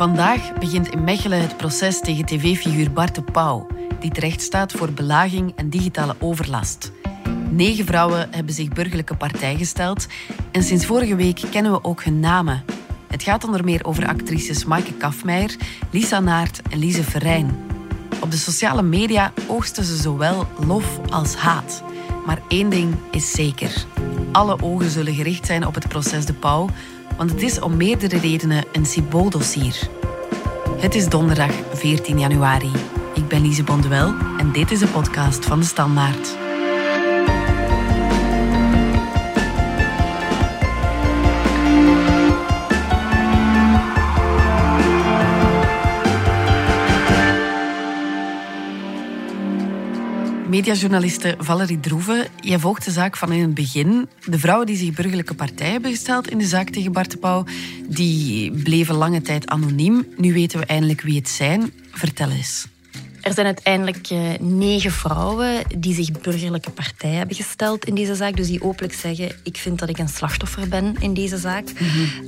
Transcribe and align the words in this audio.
Vandaag 0.00 0.52
begint 0.58 0.88
in 0.88 1.04
Mechelen 1.04 1.40
het 1.40 1.56
proces 1.56 2.00
tegen 2.00 2.24
tv-figuur 2.24 2.92
Bart 2.92 3.14
de 3.14 3.22
Pauw, 3.22 3.66
die 3.98 4.10
terecht 4.10 4.42
staat 4.42 4.72
voor 4.72 4.92
belaging 4.92 5.52
en 5.56 5.70
digitale 5.70 6.14
overlast. 6.18 6.92
Negen 7.50 7.84
vrouwen 7.84 8.28
hebben 8.30 8.54
zich 8.54 8.68
burgerlijke 8.68 9.16
partij 9.16 9.56
gesteld 9.56 10.06
en 10.52 10.62
sinds 10.62 10.86
vorige 10.86 11.16
week 11.16 11.40
kennen 11.50 11.72
we 11.72 11.84
ook 11.84 12.02
hun 12.02 12.20
namen. 12.20 12.64
Het 13.08 13.22
gaat 13.22 13.44
onder 13.44 13.64
meer 13.64 13.84
over 13.84 14.06
actrices 14.06 14.64
Maaike 14.64 14.92
Kafmeijer, 14.92 15.56
Lisa 15.90 16.20
Naert 16.20 16.62
en 16.70 16.78
Lise 16.78 17.02
Verijn. 17.02 17.58
Op 18.20 18.30
de 18.30 18.36
sociale 18.36 18.82
media 18.82 19.32
oogsten 19.46 19.84
ze 19.84 19.96
zowel 19.96 20.46
lof 20.66 20.98
als 21.10 21.34
haat. 21.34 21.82
Maar 22.26 22.42
één 22.48 22.70
ding 22.70 22.94
is 23.10 23.30
zeker. 23.30 23.84
Alle 24.32 24.62
ogen 24.62 24.90
zullen 24.90 25.14
gericht 25.14 25.46
zijn 25.46 25.66
op 25.66 25.74
het 25.74 25.88
proces 25.88 26.24
De 26.24 26.34
Pauw, 26.34 26.68
want 27.16 27.30
het 27.30 27.42
is 27.42 27.60
om 27.60 27.76
meerdere 27.76 28.18
redenen 28.18 28.64
een 28.72 28.86
symbooldossier. 28.86 29.98
Het 30.80 30.94
is 30.94 31.08
donderdag 31.08 31.52
14 31.72 32.18
januari. 32.18 32.70
Ik 33.14 33.28
ben 33.28 33.42
Lise 33.42 33.62
Bonduel 33.64 34.14
en 34.38 34.52
dit 34.52 34.70
is 34.70 34.78
de 34.78 34.86
podcast 34.86 35.44
van 35.44 35.60
de 35.60 35.66
Standaard. 35.66 36.49
Mediajournaliste 50.60 51.34
Valerie 51.38 51.80
Droeven, 51.80 52.26
jij 52.40 52.58
volgt 52.58 52.84
de 52.84 52.90
zaak 52.90 53.16
van 53.16 53.32
in 53.32 53.42
het 53.42 53.54
begin. 53.54 54.08
De 54.24 54.38
vrouwen 54.38 54.66
die 54.66 54.76
zich 54.76 54.94
burgerlijke 54.94 55.34
partij 55.34 55.70
hebben 55.70 55.90
gesteld 55.90 56.30
in 56.30 56.38
de 56.38 56.46
zaak 56.46 56.70
tegen 56.70 56.92
Bart 56.92 57.10
de 57.10 57.16
Pauw, 57.16 57.44
die 57.88 58.52
bleven 58.52 58.94
lange 58.94 59.22
tijd 59.22 59.46
anoniem. 59.46 60.06
Nu 60.16 60.32
weten 60.32 60.58
we 60.58 60.66
eindelijk 60.66 61.00
wie 61.00 61.18
het 61.18 61.28
zijn. 61.28 61.72
Vertel 61.90 62.30
eens. 62.30 62.66
Er 63.20 63.34
zijn 63.34 63.46
uiteindelijk 63.46 64.08
eh, 64.10 64.20
negen 64.40 64.90
vrouwen 64.92 65.62
die 65.78 65.94
zich 65.94 66.20
burgerlijke 66.20 66.70
partij 66.70 67.10
hebben 67.10 67.36
gesteld 67.36 67.84
in 67.84 67.94
deze 67.94 68.14
zaak. 68.14 68.36
Dus 68.36 68.46
die 68.46 68.62
openlijk 68.62 68.94
zeggen, 68.94 69.32
ik 69.42 69.56
vind 69.56 69.78
dat 69.78 69.88
ik 69.88 69.98
een 69.98 70.08
slachtoffer 70.08 70.68
ben 70.68 70.94
in 70.98 71.14
deze 71.14 71.38
zaak. 71.38 71.64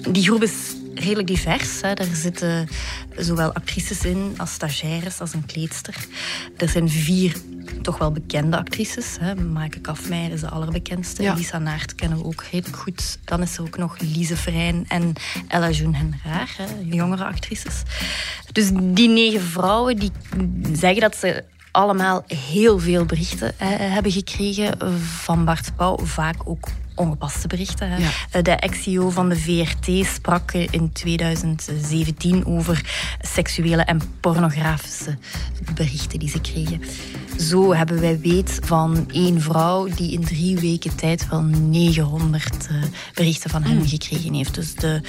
Die 0.09 0.23
groep 0.23 0.43
is 0.43 0.53
redelijk 0.95 1.27
divers. 1.27 1.81
Hè. 1.81 1.93
Er 1.93 2.15
zitten 2.15 2.69
zowel 3.17 3.53
actrices 3.53 4.05
in 4.05 4.35
als 4.37 4.53
stagiaires, 4.53 5.21
als 5.21 5.35
een 5.35 5.47
kleedster. 5.47 5.95
Er 6.57 6.69
zijn 6.69 6.89
vier 6.89 7.37
toch 7.83 7.99
wel 7.99 8.13
bekende 8.13 8.59
actrices. 8.59 9.17
Hè. 9.21 9.35
Maaike 9.35 9.81
Kafmeijer 9.81 10.33
is 10.33 10.41
de 10.41 10.49
allerbekendste. 10.49 11.23
Ja. 11.23 11.35
Lisa 11.35 11.59
Naert 11.59 11.95
kennen 11.95 12.19
we 12.19 12.25
ook 12.25 12.45
redelijk 12.51 12.77
goed. 12.77 13.19
Dan 13.25 13.43
is 13.43 13.57
er 13.57 13.63
ook 13.63 13.77
nog 13.77 14.01
Lise 14.01 14.37
Verijn 14.37 14.85
en 14.89 15.13
Ella 15.49 15.71
June 15.71 15.97
Henraar, 15.97 16.55
hè, 16.57 16.65
jongere 16.85 17.25
actrices. 17.25 17.83
Dus 18.53 18.71
die 18.75 19.09
negen 19.09 19.41
vrouwen 19.41 19.97
die 19.97 20.11
zeggen 20.73 21.01
dat 21.01 21.17
ze 21.17 21.45
allemaal 21.71 22.25
heel 22.27 22.79
veel 22.79 23.05
berichten 23.05 23.55
hè, 23.57 23.67
hebben 23.67 24.13
gekregen 24.13 24.99
van 25.01 25.45
Bart 25.45 25.77
Pauw. 25.77 25.99
Vaak 25.99 26.37
ook 26.45 26.69
ongepaste 26.95 27.47
berichten. 27.47 27.89
Ja. 27.89 28.11
Eh, 28.31 28.43
De 28.43 28.51
ex-CEO 28.51 29.11
van 29.11 29.29
de 29.29 29.37
VRT 29.37 30.07
sprak 30.07 30.53
in 30.53 30.93
2017 30.93 32.47
over 32.47 32.85
seksuele 33.21 33.83
en 33.83 34.01
pornografische 34.21 35.19
berichten 35.75 36.19
die 36.19 36.29
ze 36.29 36.41
kregen. 36.41 36.81
Zo 37.39 37.75
hebben 37.75 38.01
wij 38.01 38.19
weet 38.21 38.59
van 38.65 39.11
één 39.13 39.41
vrouw 39.41 39.89
die 39.95 40.13
in 40.13 40.25
drie 40.25 40.59
weken 40.59 40.97
tijd 40.97 41.29
wel 41.29 41.41
900 41.43 42.67
eh, 42.69 42.77
berichten 43.15 43.51
van 43.51 43.63
hem 43.63 43.89
gekregen 43.89 44.35
heeft. 44.35 44.55
Dus 44.55 44.75
de, 44.75 45.01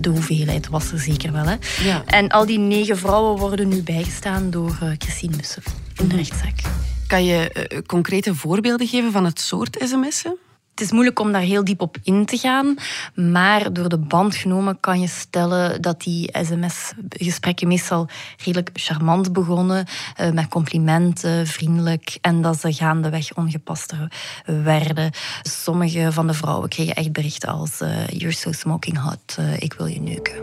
de 0.00 0.08
hoeveelheid 0.08 0.68
was 0.68 0.92
er 0.92 0.98
zeker 0.98 1.32
wel. 1.32 1.44
Hè. 1.44 1.56
Ja. 1.84 2.02
En 2.06 2.28
al 2.28 2.46
die 2.46 2.58
negen 2.58 2.98
vrouwen 2.98 3.38
worden 3.38 3.68
nu 3.68 3.82
bijgestaan 3.82 4.50
door 4.50 4.78
eh, 4.80 4.88
Christine 4.98 5.36
Bussen 5.36 5.62
in 5.96 6.08
de 6.08 6.16
rechtszaak. 6.16 6.60
Kan 7.06 7.24
je 7.24 7.82
concrete 7.86 8.34
voorbeelden 8.34 8.86
geven 8.86 9.12
van 9.12 9.24
het 9.24 9.40
soort 9.40 9.76
sms'en? 9.80 10.36
Het 10.72 10.80
is 10.80 10.92
moeilijk 10.92 11.18
om 11.18 11.32
daar 11.32 11.42
heel 11.42 11.64
diep 11.64 11.80
op 11.80 11.96
in 12.02 12.26
te 12.26 12.36
gaan, 12.36 12.76
maar 13.14 13.72
door 13.72 13.88
de 13.88 13.98
band 13.98 14.36
genomen 14.36 14.80
kan 14.80 15.00
je 15.00 15.06
stellen 15.06 15.82
dat 15.82 16.00
die 16.00 16.30
sms-gesprekken 16.42 17.68
meestal 17.68 18.08
redelijk 18.36 18.70
charmant 18.72 19.32
begonnen, 19.32 19.86
eh, 20.16 20.30
met 20.30 20.48
complimenten, 20.48 21.46
vriendelijk, 21.46 22.18
en 22.20 22.42
dat 22.42 22.60
ze 22.60 22.72
gaandeweg 22.72 23.34
ongepaster 23.34 24.12
werden. 24.44 25.10
Sommige 25.42 26.12
van 26.12 26.26
de 26.26 26.34
vrouwen 26.34 26.68
kregen 26.68 26.94
echt 26.94 27.12
berichten 27.12 27.48
als 27.48 27.80
eh, 27.80 28.06
You're 28.06 28.34
so 28.34 28.52
smoking 28.52 28.98
hot, 28.98 29.36
eh, 29.36 29.62
ik 29.62 29.72
wil 29.72 29.86
je 29.86 30.00
neuken. 30.00 30.34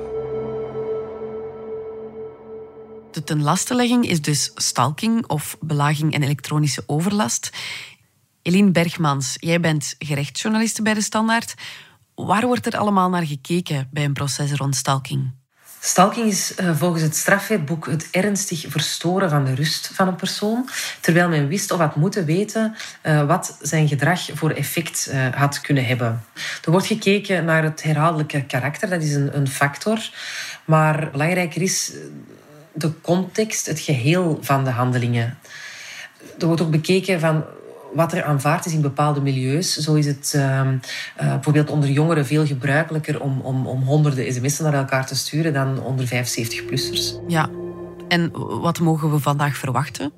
De 3.12 3.24
tenlastenlegging 3.24 4.08
is 4.08 4.22
dus 4.22 4.52
stalking 4.56 5.28
of 5.28 5.58
belaging 5.60 6.14
en 6.14 6.24
elektronische 6.24 6.84
overlast. 6.86 7.50
Eline 8.50 8.72
Bergmans, 8.72 9.36
jij 9.40 9.60
bent 9.60 9.96
gerechtsjournaliste 9.98 10.82
bij 10.82 10.94
De 10.94 11.02
Standaard. 11.02 11.54
Waar 12.16 12.46
wordt 12.46 12.66
er 12.66 12.78
allemaal 12.78 13.10
naar 13.10 13.26
gekeken 13.26 13.88
bij 13.92 14.04
een 14.04 14.14
proces 14.14 14.52
rond 14.52 14.76
stalking? 14.76 15.32
Stalking 15.80 16.28
is 16.28 16.56
eh, 16.56 16.76
volgens 16.78 17.02
het 17.02 17.16
strafwetboek 17.16 17.86
het 17.86 18.08
ernstig 18.12 18.66
verstoren 18.68 19.30
van 19.30 19.46
de 19.46 19.54
rust 19.54 19.92
van 19.94 20.08
een 20.08 20.16
persoon, 20.16 20.70
terwijl 21.00 21.30
men 21.30 21.48
wist 21.48 21.72
of 21.72 21.80
had 21.80 21.96
moeten 21.96 22.26
weten 22.26 22.76
eh, 23.02 23.26
wat 23.26 23.58
zijn 23.62 23.88
gedrag 23.88 24.30
voor 24.34 24.52
effect 24.52 25.08
eh, 25.08 25.28
had 25.36 25.62
kunnen 25.62 25.86
hebben. 25.86 26.24
Er 26.66 26.72
wordt 26.72 26.88
gekeken 26.88 27.46
naar 27.46 27.64
het 27.64 27.84
herhaaldelijke 27.84 28.46
karakter, 28.46 28.90
dat 28.90 29.02
is 29.02 29.14
een, 29.14 29.48
factor, 29.48 30.10
maar 30.66 31.10
belangrijker 31.12 31.62
is 31.62 31.92
de 32.74 33.02
context, 33.02 33.66
het 33.66 33.80
geheel 33.80 34.40
van 34.42 34.64
de 34.64 34.70
handelingen. 34.70 35.38
Er 36.40 36.46
wordt 36.46 36.62
ook 36.62 36.72
bekeken 36.72 37.20
van 37.20 37.46
wat 37.94 38.14
er 38.14 38.24
aanvaard 38.24 38.66
is 38.66 38.74
in 38.74 38.82
bepaalde 38.82 39.22
milieus. 39.22 39.78
Zo 39.78 39.94
is 39.94 40.06
het 40.06 40.34
ehm, 40.36 40.78
eh, 41.16 41.28
bijvoorbeeld 41.28 41.70
onder 41.70 41.90
jongeren 41.90 42.26
veel 42.26 42.46
gebruikelijker 42.46 43.22
om, 43.22 43.42
om, 43.42 43.68
om 43.68 43.84
honderden 43.84 44.34
sms'en 44.34 44.64
naar 44.64 44.74
elkaar 44.74 45.06
te 45.06 45.16
sturen 45.16 45.54
dan 45.54 45.84
onder 45.84 46.06
75-plussers. 46.06 47.14
Ja, 47.28 47.50
en 48.08 48.32
wat 48.62 48.80
mogen 48.80 49.12
we 49.12 49.20
vandaag 49.20 49.58
verwachten? 49.58 50.12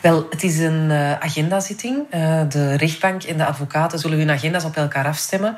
Wel, 0.00 0.26
het 0.30 0.42
is 0.42 0.58
een 0.58 0.90
eh, 0.90 1.12
agendazitting. 1.12 2.06
Eh, 2.10 2.40
de 2.48 2.74
rechtbank 2.74 3.22
en 3.22 3.36
de 3.36 3.46
advocaten 3.46 3.98
zullen 3.98 4.18
hun 4.18 4.30
agenda's 4.30 4.64
op 4.64 4.76
elkaar 4.76 5.06
afstemmen. 5.06 5.54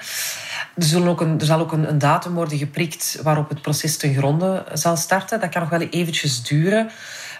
Er, 0.77 0.83
zullen 0.85 1.09
ook 1.09 1.21
een, 1.21 1.41
er 1.41 1.47
zal 1.47 1.61
ook 1.61 1.73
een, 1.73 1.89
een 1.89 1.99
datum 1.99 2.35
worden 2.35 2.59
geprikt 2.59 3.19
waarop 3.23 3.49
het 3.49 3.63
proces 3.63 3.97
ten 3.97 4.15
gronde 4.15 4.65
zal 4.73 4.97
starten. 4.97 5.41
Dat 5.41 5.51
kan 5.51 5.61
nog 5.61 5.71
wel 5.71 5.81
eventjes 5.81 6.43
duren. 6.43 6.91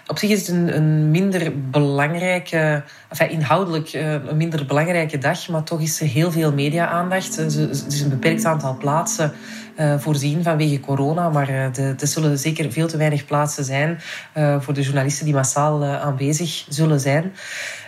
Op 0.07 0.17
zich 0.19 0.29
is 0.29 0.47
het 0.47 0.71
een, 0.73 1.11
minder 1.11 1.51
belangrijke, 1.69 2.83
enfin, 3.09 3.29
inhoudelijk 3.29 3.89
eh, 3.89 4.11
een 4.13 4.37
minder 4.37 4.65
belangrijke 4.65 5.17
dag, 5.17 5.47
maar 5.49 5.63
toch 5.63 5.81
is 5.81 6.01
er 6.01 6.07
heel 6.07 6.31
veel 6.31 6.53
media-aandacht. 6.53 7.37
Er 7.37 7.45
is- 7.45 7.55
Er 7.55 7.69
is 7.87 8.01
een 8.01 8.09
beperkt 8.09 8.45
aantal 8.45 8.77
plaatsen 8.77 9.31
eh, 9.75 9.99
voorzien 9.99 10.43
vanwege 10.43 10.79
corona, 10.79 11.29
maar 11.29 11.49
eh, 11.49 11.77
er 11.77 12.07
zullen 12.07 12.37
zeker 12.39 12.71
veel 12.71 12.87
te 12.87 12.97
weinig 12.97 13.25
plaatsen 13.25 13.63
zijn 13.63 13.99
eh, 14.33 14.61
voor 14.61 14.73
de 14.73 14.81
journalisten 14.81 15.25
die 15.25 15.33
massaal 15.33 15.83
eh, 15.83 16.01
aanwezig 16.01 16.65
zullen 16.69 16.99
zijn. 16.99 17.33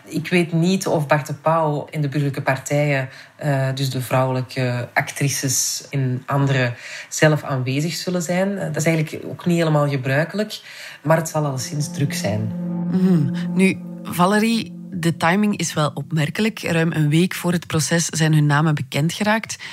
Ik 0.09 0.28
weet 0.29 0.51
niet 0.51 0.88
of 0.88 1.07
Bart 1.07 1.28
de 1.28 1.34
Pauw 1.34 1.88
en 1.91 2.01
de 2.01 2.07
burgerlijke 2.07 2.41
partijen, 2.41 3.09
eh, 3.35 3.68
dus 3.73 3.90
de 3.90 4.01
vrouwelijke 4.01 4.90
actrices 4.94 5.85
en 5.90 6.23
anderen, 6.25 6.75
zelf 7.09 7.44
aanwezig 7.44 7.94
zullen 7.94 8.22
zijn. 8.22 8.57
Eh, 8.57 8.66
dat 8.66 8.75
is 8.75 8.85
eigenlijk 8.85 9.25
ook 9.25 9.46
niet 9.46 9.57
helemaal 9.57 9.90
gebruikelijk, 9.90 10.62
maar 11.03 11.17
het 11.17 11.29
zal 11.29 11.46
alleszins 11.46 11.91
druk 11.91 12.13
zijn. 12.13 12.51
Mhm. 12.91 13.53
Nu, 13.53 13.79
Valerie, 14.03 14.75
de 14.91 15.17
timing 15.17 15.57
is 15.57 15.73
wel 15.73 15.91
opmerkelijk. 15.94 16.59
Ruim 16.59 16.91
een 16.91 17.09
week 17.09 17.34
voor 17.34 17.51
het 17.51 17.67
proces 17.67 18.06
zijn 18.06 18.34
hun 18.34 18.46
namen 18.46 18.75
bekend 18.75 19.13
geraakt. 19.13 19.63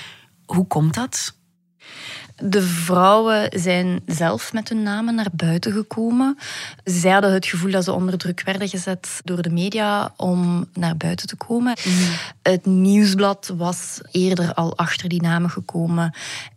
Hoe 0.46 0.66
komt 0.66 0.94
dat? 0.94 1.34
De 2.36 2.62
vrouwen 2.62 3.48
zijn 3.60 4.00
zelf 4.06 4.52
met 4.52 4.68
hun 4.68 4.82
namen 4.82 5.14
naar 5.14 5.30
buiten 5.32 5.72
gekomen. 5.72 6.38
Zij 6.84 7.10
hadden 7.10 7.32
het 7.32 7.46
gevoel 7.46 7.70
dat 7.70 7.84
ze 7.84 7.92
onder 7.92 8.18
druk 8.18 8.42
werden 8.44 8.68
gezet 8.68 9.20
door 9.24 9.42
de 9.42 9.50
media 9.50 10.12
om 10.16 10.68
naar 10.72 10.96
buiten 10.96 11.26
te 11.26 11.36
komen. 11.36 11.76
Het 12.42 12.66
nieuwsblad 12.66 13.52
was 13.56 14.00
eerder 14.10 14.54
al 14.54 14.76
achter 14.76 15.08
die 15.08 15.22
namen 15.22 15.50
gekomen 15.50 16.14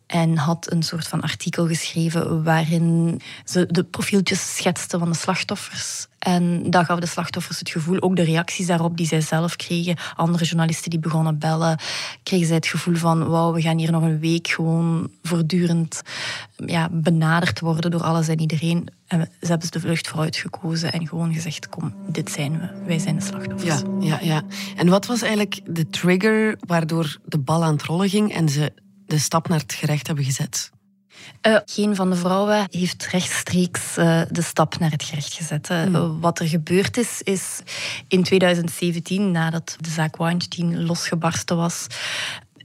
en 0.08 0.38
had 0.38 0.72
een 0.72 0.84
soort 0.84 1.08
van 1.08 1.22
artikel 1.22 1.68
geschreven 1.68 2.44
waarin 2.44 3.22
ze 3.46 3.66
de 3.72 3.84
profieltjes 3.84 4.56
schetsten 4.56 5.00
van 5.00 5.12
de 5.12 5.18
slachtoffers. 5.18 6.08
En 6.28 6.70
dat 6.70 6.86
gaf 6.86 7.00
de 7.00 7.06
slachtoffers 7.06 7.60
het 7.60 7.70
gevoel, 7.70 8.02
ook 8.02 8.16
de 8.16 8.24
reacties 8.24 8.68
daarop 8.68 8.98
die 8.98 9.08
zij 9.08 9.22
zelf 9.22 9.56
kregen, 9.56 9.98
andere 10.16 10.46
journalisten 10.46 10.90
die 10.90 11.00
begonnen 11.00 11.40
bellen, 11.40 11.80
kregen 12.24 12.48
zij 12.48 12.56
het 12.56 12.68
gevoel 12.68 12.96
van, 12.96 13.28
wauw, 13.28 13.54
we 13.54 13.62
gaan 13.62 13.78
hier 13.78 13.92
nog 13.92 14.04
een 14.04 14.20
week 14.20 14.48
gewoon 14.48 15.10
voortdurend 15.24 16.02
ja, 16.56 16.90
benaderd 16.92 17.60
worden 17.60 17.92
door 17.92 18.04
alles 18.04 18.28
en 18.28 18.40
iedereen. 18.40 18.88
En 19.08 19.30
ze 19.42 19.48
hebben 19.48 19.72
de 19.72 19.80
vlucht 19.80 20.08
vooruit 20.08 20.36
gekozen 20.36 20.94
en 20.94 21.08
gewoon 21.08 21.34
gezegd, 21.34 21.70
kom, 21.70 21.94
dit 22.08 22.32
zijn 22.32 22.60
we, 22.60 22.86
wij 22.86 23.00
zijn 23.00 23.16
de 23.16 23.22
slachtoffers. 23.22 23.82
Ja, 23.82 23.98
ja, 24.00 24.20
ja. 24.22 24.42
En 24.76 24.90
wat 24.90 25.06
was 25.06 25.22
eigenlijk 25.22 25.60
de 25.66 25.90
trigger 25.90 26.58
waardoor 26.60 27.18
de 27.26 27.38
bal 27.38 27.64
aan 27.64 27.74
het 27.74 27.84
rollen 27.84 28.10
ging 28.10 28.34
en 28.34 28.50
ze 28.50 28.74
de 29.06 29.20
stap 29.20 29.48
naar 29.48 29.60
het 29.60 29.74
gerecht 29.74 30.08
hebben 30.08 30.26
gezet? 30.26 30.72
Uh, 31.42 31.58
geen 31.66 31.96
van 31.96 32.10
de 32.10 32.16
vrouwen 32.16 32.68
heeft 32.70 33.08
rechtstreeks 33.08 33.98
uh, 33.98 34.22
de 34.32 34.42
stap 34.42 34.80
naar 34.80 34.92
het 34.92 35.04
gerecht 35.04 35.34
gezet. 35.34 35.70
Mm. 35.70 36.20
wat 36.20 36.40
er 36.40 36.48
gebeurd 36.48 36.98
is, 36.98 37.22
is 37.22 37.60
in 38.08 38.24
2017, 38.24 39.32
nadat 39.32 39.76
de 39.80 39.90
zaak 39.90 40.18
Weinstein 40.18 40.86
losgebarsten 40.86 41.58
was, 41.58 41.88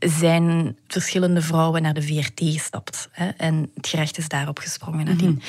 zijn 0.02 0.76
verschillende 0.88 1.40
vrouwen 1.42 1.82
naar 1.82 1.94
de 1.94 2.02
VRT 2.02 2.40
gestapt. 2.42 3.08
Hè, 3.10 3.28
en 3.28 3.70
het 3.74 3.86
gerecht 3.86 4.18
is 4.18 4.28
daarop 4.28 4.58
gesprongen 4.58 5.04
nadien. 5.04 5.42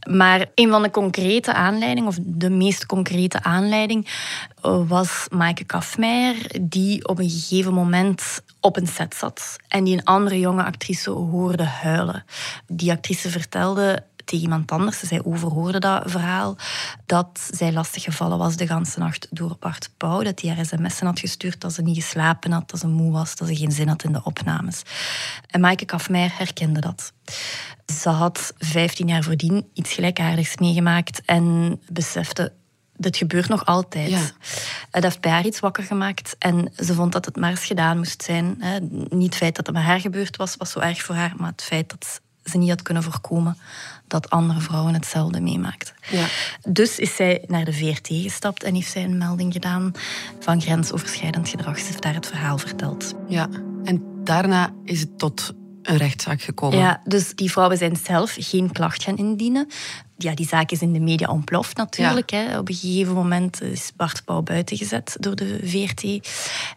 Mhm. 0.00 0.16
Maar 0.16 0.46
een 0.54 0.70
van 0.70 0.82
de 0.82 0.90
concrete 0.90 1.52
aanleidingen, 1.52 2.08
of 2.08 2.18
de 2.22 2.50
meest 2.50 2.86
concrete 2.86 3.42
aanleiding, 3.42 4.08
was 4.86 5.26
Maaike 5.30 5.64
Kafmeijer, 5.64 6.36
die 6.60 7.08
op 7.08 7.18
een 7.18 7.30
gegeven 7.30 7.74
moment 7.74 8.42
op 8.60 8.76
een 8.76 8.86
set 8.86 9.14
zat 9.14 9.56
en 9.68 9.84
die 9.84 9.94
een 9.94 10.04
andere 10.04 10.38
jonge 10.38 10.64
actrice 10.64 11.10
hoorde 11.10 11.64
huilen. 11.64 12.24
Die 12.66 12.90
actrice 12.90 13.30
vertelde 13.30 14.02
tegen 14.28 14.44
iemand 14.44 14.70
anders, 14.70 15.00
zij 15.00 15.24
overhoorde 15.24 15.78
dat 15.78 16.02
verhaal, 16.06 16.56
dat 17.06 17.48
zij 17.50 17.72
lastig 17.72 18.02
gevallen 18.02 18.38
was 18.38 18.56
de 18.56 18.66
ganse 18.66 18.98
nacht 18.98 19.26
door 19.30 19.56
Bart 19.60 19.90
Pauw, 19.96 20.22
dat 20.22 20.40
hij 20.40 20.54
haar 20.54 20.64
sms'en 20.64 21.06
had 21.06 21.20
gestuurd 21.20 21.60
dat 21.60 21.72
ze 21.72 21.82
niet 21.82 21.96
geslapen 21.96 22.52
had, 22.52 22.70
dat 22.70 22.80
ze 22.80 22.86
moe 22.86 23.12
was, 23.12 23.36
dat 23.36 23.48
ze 23.48 23.56
geen 23.56 23.72
zin 23.72 23.88
had 23.88 24.04
in 24.04 24.12
de 24.12 24.24
opnames. 24.24 24.82
En 25.46 25.60
Maaike 25.60 25.84
Kafmeijer 25.84 26.38
herkende 26.38 26.80
dat. 26.80 27.12
Ze 27.86 28.08
had 28.08 28.52
15 28.58 29.08
jaar 29.08 29.22
voordien 29.22 29.68
iets 29.74 29.92
gelijkaardigs 29.92 30.56
meegemaakt 30.56 31.22
en 31.24 31.80
besefte 31.92 32.52
dit 32.96 33.16
gebeurt 33.16 33.48
nog 33.48 33.64
altijd. 33.64 34.10
Ja. 34.10 34.30
Dat 34.90 35.02
heeft 35.02 35.20
bij 35.20 35.30
haar 35.30 35.46
iets 35.46 35.60
wakker 35.60 35.84
gemaakt. 35.84 36.36
En 36.38 36.72
ze 36.76 36.94
vond 36.94 37.12
dat 37.12 37.24
het 37.24 37.36
maar 37.36 37.50
eens 37.50 37.64
gedaan 37.64 37.96
moest 37.96 38.22
zijn. 38.22 38.62
Niet 39.08 39.26
het 39.26 39.36
feit 39.36 39.56
dat 39.56 39.66
het 39.66 39.74
met 39.74 39.84
haar 39.84 40.00
gebeurd 40.00 40.36
was, 40.36 40.56
was 40.56 40.70
zo 40.70 40.78
erg 40.78 41.02
voor 41.02 41.14
haar. 41.14 41.32
Maar 41.36 41.50
het 41.50 41.62
feit 41.62 41.90
dat 41.90 42.20
ze 42.48 42.58
niet 42.58 42.68
had 42.68 42.82
kunnen 42.82 43.02
voorkomen 43.02 43.56
dat 44.06 44.30
andere 44.30 44.60
vrouwen 44.60 44.94
hetzelfde 44.94 45.40
meemaakten. 45.40 45.94
Ja. 46.10 46.26
Dus 46.68 46.98
is 46.98 47.16
zij 47.16 47.44
naar 47.46 47.64
de 47.64 47.72
VRT 47.72 48.08
gestapt 48.08 48.62
en 48.62 48.74
heeft 48.74 48.90
zij 48.90 49.04
een 49.04 49.18
melding 49.18 49.52
gedaan 49.52 49.92
van 50.40 50.60
grensoverschrijdend 50.60 51.48
gedrag. 51.48 51.78
Ze 51.78 51.84
heeft 51.84 52.02
daar 52.02 52.14
het 52.14 52.26
verhaal 52.26 52.58
verteld. 52.58 53.14
Ja, 53.28 53.48
en 53.84 54.02
daarna 54.24 54.72
is 54.84 55.00
het 55.00 55.18
tot 55.18 55.54
een 55.88 55.96
rechtszaak 55.96 56.42
gekomen. 56.42 56.78
Ja, 56.78 57.00
dus 57.04 57.34
die 57.34 57.50
vrouwen 57.50 57.78
zijn 57.78 57.96
zelf 57.96 58.36
geen 58.38 58.72
klacht 58.72 59.02
gaan 59.02 59.16
indienen. 59.16 59.68
Ja, 60.16 60.34
die 60.34 60.46
zaak 60.46 60.70
is 60.70 60.80
in 60.82 60.92
de 60.92 61.00
media 61.00 61.28
ontploft 61.28 61.76
natuurlijk. 61.76 62.30
Hè. 62.30 62.58
Op 62.58 62.68
een 62.68 62.74
gegeven 62.74 63.14
moment 63.14 63.62
is 63.62 63.92
Bart 63.96 64.24
Pauw 64.24 64.42
buitengezet 64.42 65.16
door 65.20 65.34
de 65.34 65.60
VRT. 65.62 66.28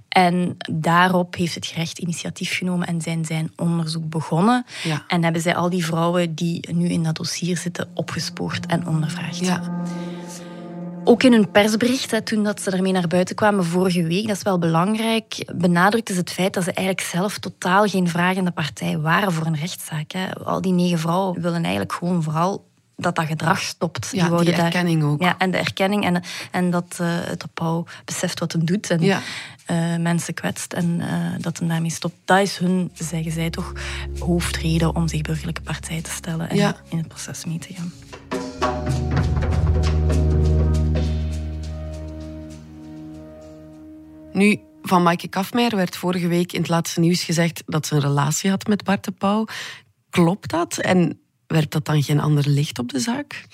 En 0.10 0.58
daarop 0.72 1.36
heeft 1.36 1.56
het 1.56 1.66
gerecht 1.66 2.00
initiatief 2.00 2.58
genomen 2.58 2.88
en 2.88 3.02
zijn 3.02 3.26
zijn 3.26 3.52
onderzoek 3.56 4.10
begonnen. 4.10 4.66
Ja. 4.84 5.04
En 5.08 5.24
hebben 5.24 5.42
zij 5.42 5.56
al 5.56 5.70
die 5.70 5.86
vrouwen 5.86 6.36
die 6.36 6.74
nu 6.74 6.88
in 6.88 7.04
dat 7.04 7.16
dossier 7.16 7.58
zitten 7.58 7.90
opgespoord 7.94 8.66
en 8.66 8.88
ondervraagd. 8.88 9.38
Ja. 9.38 9.84
Ook 11.04 11.24
in 11.24 11.32
hun 11.32 11.52
persbericht, 11.52 12.26
toen 12.26 12.44
dat 12.44 12.62
ze 12.62 12.72
ermee 12.72 12.92
naar 12.92 13.08
buiten 13.08 13.36
kwamen 13.36 13.66
vorige 13.66 14.04
week, 14.04 14.28
dat 14.28 14.36
is 14.36 14.44
wel 14.44 14.60
belangrijk, 14.60 15.52
benadrukte 15.56 16.14
ze 16.14 16.20
het 16.20 16.32
feit 16.32 16.54
dat 16.54 16.64
ze 16.64 16.72
eigenlijk 16.72 17.08
zelf 17.08 17.38
totaal 17.38 17.88
geen 17.88 18.08
vragende 18.08 18.52
partij 18.52 18.98
waren 18.98 19.32
voor 19.32 19.46
een 19.46 19.56
rechtszaak. 19.56 20.12
Hè. 20.12 20.36
Al 20.36 20.62
die 20.62 20.74
negen 20.74 21.00
vrouwen 21.00 21.42
willen 21.42 21.62
eigenlijk 21.62 21.94
gewoon 21.94 22.24
vooral 22.24 22.70
dat 22.96 23.16
dat 23.16 23.26
gedrag 23.26 23.62
stopt. 23.62 24.10
Ja, 24.12 24.30
die, 24.30 24.46
die 24.46 24.54
erkenning 24.54 25.04
ook. 25.04 25.22
Ja, 25.22 25.36
en 25.38 25.52
de 25.52 25.58
erkenning 25.58 26.06
en, 26.06 26.24
en 26.52 26.72
dat 26.72 26.98
uh, 27.02 27.08
het 27.10 27.44
opbouw 27.44 27.86
beseft 28.06 28.40
wat 28.40 28.52
hem 28.52 28.66
doet 28.66 28.90
en 28.90 29.02
ja. 29.02 29.22
uh, 29.68 29.98
mensen 29.98 30.34
kwetst 30.34 30.74
en 30.74 31.00
uh, 31.00 31.06
dat 31.38 31.60
hem 31.60 31.68
daarmee 31.68 31.92
stopt. 31.92 32.16
Dat 32.26 32.40
is 32.40 32.58
hun, 32.58 32.92
zeggen 32.94 33.32
zij 33.32 33.50
toch, 33.50 33.74
hoofdreden 34.20 34.96
om 34.96 35.08
zich 35.08 35.22
burgerlijke 35.22 35.62
partij 35.62 36.02
te 36.02 36.12
stellen 36.12 36.50
en 36.50 36.56
ja. 36.56 36.76
in 36.90 36.98
het 36.98 37.08
proces 37.08 37.46
mee 37.46 37.60
te 37.60 37.74
gaan. 37.74 37.92
Nu, 44.34 44.60
van 44.82 45.04
Maaike 45.04 45.28
Kafmeijer 45.28 45.76
werd 45.76 45.98
vorige 45.98 46.28
week 46.28 46.54
in 46.54 46.60
het 46.60 46.70
laatste 46.70 47.00
nieuws 47.00 47.24
gezegd 47.24 47.64
dat 47.66 47.86
ze 47.86 47.96
een 47.96 48.02
relatie 48.02 48.50
had 48.50 48.68
met 48.68 48.84
Bart 48.84 49.04
de 49.04 49.12
Pauw. 49.12 49.46
Klopt 50.10 50.50
dat? 50.50 50.78
En 50.78 51.20
werpt 51.48 51.72
dat 51.72 51.86
dan 51.86 52.04
geen 52.04 52.20
ander 52.20 52.48
licht 52.48 52.80
op 52.80 52.90
de 52.90 53.00
zaak? 53.00 53.46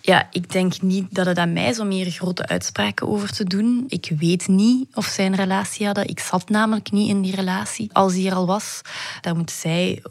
Ja, 0.00 0.28
ik 0.30 0.52
denk 0.52 0.82
niet 0.82 1.14
dat 1.14 1.26
het 1.26 1.38
aan 1.38 1.52
mij 1.52 1.68
is 1.68 1.80
om 1.80 1.90
hier 1.90 2.10
grote 2.10 2.46
uitspraken 2.46 3.08
over 3.08 3.32
te 3.32 3.44
doen. 3.44 3.84
Ik 3.88 4.12
weet 4.18 4.48
niet 4.48 4.86
of 4.94 5.06
zij 5.06 5.26
een 5.26 5.34
relatie 5.34 5.86
hadden. 5.86 6.08
Ik 6.08 6.20
zat 6.20 6.48
namelijk 6.48 6.90
niet 6.90 7.08
in 7.08 7.22
die 7.22 7.34
relatie. 7.34 7.90
Als 7.92 8.12
die 8.12 8.28
er 8.28 8.34
al 8.34 8.46
was, 8.46 8.80
daar 9.20 9.36
moet 9.36 9.50
zij 9.50 10.02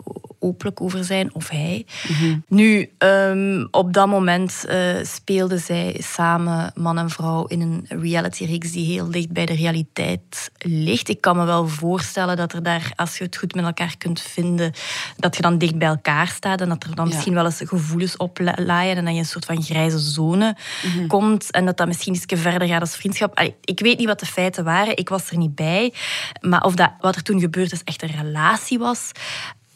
openlijk 0.44 0.81
over 0.81 1.04
zijn, 1.04 1.36
of 1.36 1.50
hij. 1.50 1.86
Mhm. 2.07 2.38
Nu, 2.48 2.90
um, 2.98 3.68
op 3.72 3.94
dat 3.94 4.07
moment 4.07 4.66
uh, 4.69 5.04
speelden 5.04 5.60
zij 5.60 5.98
samen, 6.00 6.72
man 6.75 6.98
en 6.98 7.10
vrouw, 7.10 7.45
in 7.45 7.62
een 7.62 7.86
reality-reeks 8.01 8.72
die 8.72 8.86
heel 8.86 9.12
dicht 9.12 9.31
bij 9.31 9.45
de 9.45 9.56
realiteit 9.56 10.51
ligt. 10.57 11.10
Ik 11.10 11.22
kan 11.22 11.38
me 11.38 11.45
wel 11.45 11.68
voorstellen 11.68 12.38
dat 12.38 12.54
er 12.54 12.63
daar, 12.63 12.92
als 12.95 13.18
je 13.18 13.24
het 13.24 13.38
goed 13.38 13.56
met 13.56 13.66
elkaar 13.66 13.95
kunt 13.98 14.22
vinden, 14.22 14.74
dat 15.18 15.36
je 15.36 15.42
dan 15.42 15.57
dicht 15.57 15.78
bij 15.78 15.88
elkaar 15.88 16.28
staat 16.28 16.62
en 16.62 16.69
dat 16.69 16.84
er 16.84 16.96
dan 16.96 17.07
misschien 17.07 17.34
wel 17.34 17.46
eens 17.46 17.62
gevoelens 17.66 18.18
oplaaien 18.18 18.98
en 18.98 19.06
dat 19.06 19.13
je 19.13 19.19
een 19.19 19.25
soort 19.25 19.46
van 19.46 19.63
grijze 19.63 20.00
zone 20.00 20.56
mhm. 20.86 21.07
komt 21.07 21.51
en 21.51 21.66
dat 21.66 21.78
dat 21.78 21.88
misschien 21.88 22.13
iets 22.13 22.25
verder 22.28 22.68
gaat 22.68 22.81
als 22.81 22.96
vriendschap. 22.96 23.39
ik 23.62 23.80
weet 23.80 23.98
niet 23.98 24.07
wat 24.07 24.19
de 24.19 24.25
feiten 24.25 24.63
waren, 24.63 24.98
ik 24.98 25.10
was 25.10 25.30
er 25.30 25.38
niet 25.38 25.56
bij, 25.56 25.94
maar 26.42 26.63
of 26.63 26.75
dat, 26.75 26.92
wat 27.00 27.16
er 27.16 27.24
toen 27.24 27.39
gebeurd 27.39 27.72
is 27.72 27.84
echt 27.84 28.01
een 28.01 28.12
relatie 28.22 28.80
was, 28.80 29.12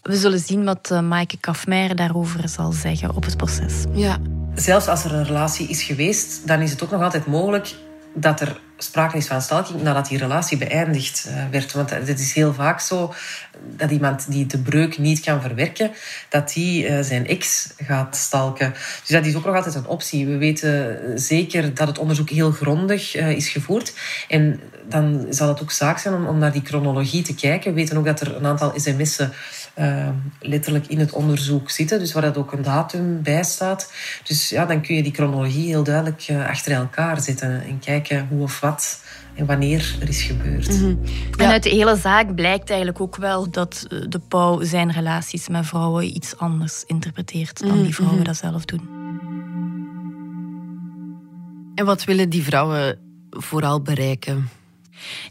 we 0.07 0.15
zullen 0.15 0.39
zien 0.39 0.63
wat 0.63 0.89
uh, 0.91 1.01
Maaike 1.01 1.37
Kafmeijer 1.37 1.95
daarover 1.95 2.49
zal 2.49 2.71
zeggen 2.71 3.15
op 3.15 3.25
het 3.25 3.37
proces. 3.37 3.73
Ja. 3.93 4.17
Zelfs 4.55 4.87
als 4.87 5.03
er 5.03 5.13
een 5.13 5.25
relatie 5.25 5.67
is 5.67 5.83
geweest, 5.83 6.47
dan 6.47 6.59
is 6.61 6.71
het 6.71 6.83
ook 6.83 6.91
nog 6.91 7.01
altijd 7.01 7.25
mogelijk 7.25 7.75
dat 8.13 8.41
er 8.41 8.59
sprake 8.77 9.17
is 9.17 9.27
van 9.27 9.41
stalking 9.41 9.81
nadat 9.81 10.07
die 10.07 10.17
relatie 10.17 10.57
beëindigd 10.57 11.25
uh, 11.27 11.43
werd. 11.51 11.71
Want 11.71 11.89
het 11.89 12.19
is 12.19 12.33
heel 12.33 12.53
vaak 12.53 12.79
zo 12.79 13.13
dat 13.61 13.91
iemand 13.91 14.31
die 14.31 14.45
de 14.45 14.57
breuk 14.57 14.97
niet 14.97 15.19
kan 15.19 15.41
verwerken, 15.41 15.91
dat 16.29 16.53
die 16.53 16.89
uh, 16.89 16.99
zijn 17.01 17.27
ex 17.27 17.69
gaat 17.77 18.15
stalken. 18.15 18.73
Dus 18.99 19.09
dat 19.09 19.25
is 19.25 19.35
ook 19.35 19.45
nog 19.45 19.55
altijd 19.55 19.75
een 19.75 19.87
optie. 19.87 20.27
We 20.27 20.37
weten 20.37 20.99
zeker 21.19 21.73
dat 21.73 21.87
het 21.87 21.97
onderzoek 21.97 22.29
heel 22.29 22.51
grondig 22.51 23.15
is 23.15 23.49
gevoerd. 23.49 23.93
En 24.27 24.59
dan 24.89 25.25
zal 25.29 25.47
het 25.47 25.61
ook 25.61 25.71
zaak 25.71 25.97
zijn 25.97 26.13
om, 26.13 26.25
om 26.25 26.37
naar 26.37 26.51
die 26.51 26.65
chronologie 26.65 27.21
te 27.21 27.35
kijken. 27.35 27.73
We 27.73 27.79
weten 27.79 27.97
ook 27.97 28.05
dat 28.05 28.21
er 28.21 28.35
een 28.35 28.45
aantal 28.45 28.73
sms'en 28.75 29.33
uh, 29.79 30.09
letterlijk 30.39 30.87
in 30.87 30.99
het 30.99 31.11
onderzoek 31.11 31.69
zitten. 31.69 31.99
Dus 31.99 32.13
waar 32.13 32.21
dat 32.21 32.37
ook 32.37 32.51
een 32.51 32.61
datum 32.61 33.21
bij 33.21 33.43
staat. 33.43 33.93
Dus 34.23 34.49
ja, 34.49 34.65
dan 34.65 34.81
kun 34.81 34.95
je 34.95 35.03
die 35.03 35.13
chronologie 35.13 35.67
heel 35.67 35.83
duidelijk 35.83 36.27
uh, 36.29 36.47
achter 36.47 36.71
elkaar 36.71 37.21
zetten. 37.21 37.63
En 37.63 37.79
kijken 37.79 38.27
hoe 38.29 38.41
of 38.41 38.59
wat 38.59 39.01
en 39.37 39.45
wanneer 39.45 39.95
er 40.01 40.07
is 40.07 40.21
gebeurd. 40.21 40.67
Mhm. 40.67 40.95
En 41.37 41.47
uit 41.47 41.63
de 41.63 41.69
hele 41.69 41.95
zaak 41.95 42.35
blijkt 42.35 42.69
eigenlijk 42.69 43.01
ook 43.01 43.15
wel 43.15 43.49
dat 43.49 43.85
eh, 43.89 43.99
de 44.09 44.19
Pauw 44.19 44.63
zijn 44.63 44.91
relaties 44.91 45.47
met 45.47 45.65
vrouwen 45.65 46.15
iets 46.15 46.37
anders 46.37 46.83
interpreteert 46.85 47.59
dan 47.59 47.71
die 47.71 47.81
mhm, 47.81 47.91
vrouwen 47.91 48.17
mhm. 48.17 48.27
dat 48.27 48.37
zelf 48.37 48.65
doen. 48.65 48.95
En 51.75 51.85
wat 51.85 52.03
willen 52.03 52.29
die 52.29 52.43
vrouwen 52.43 52.99
vooral 53.29 53.81
bereiken? 53.81 54.49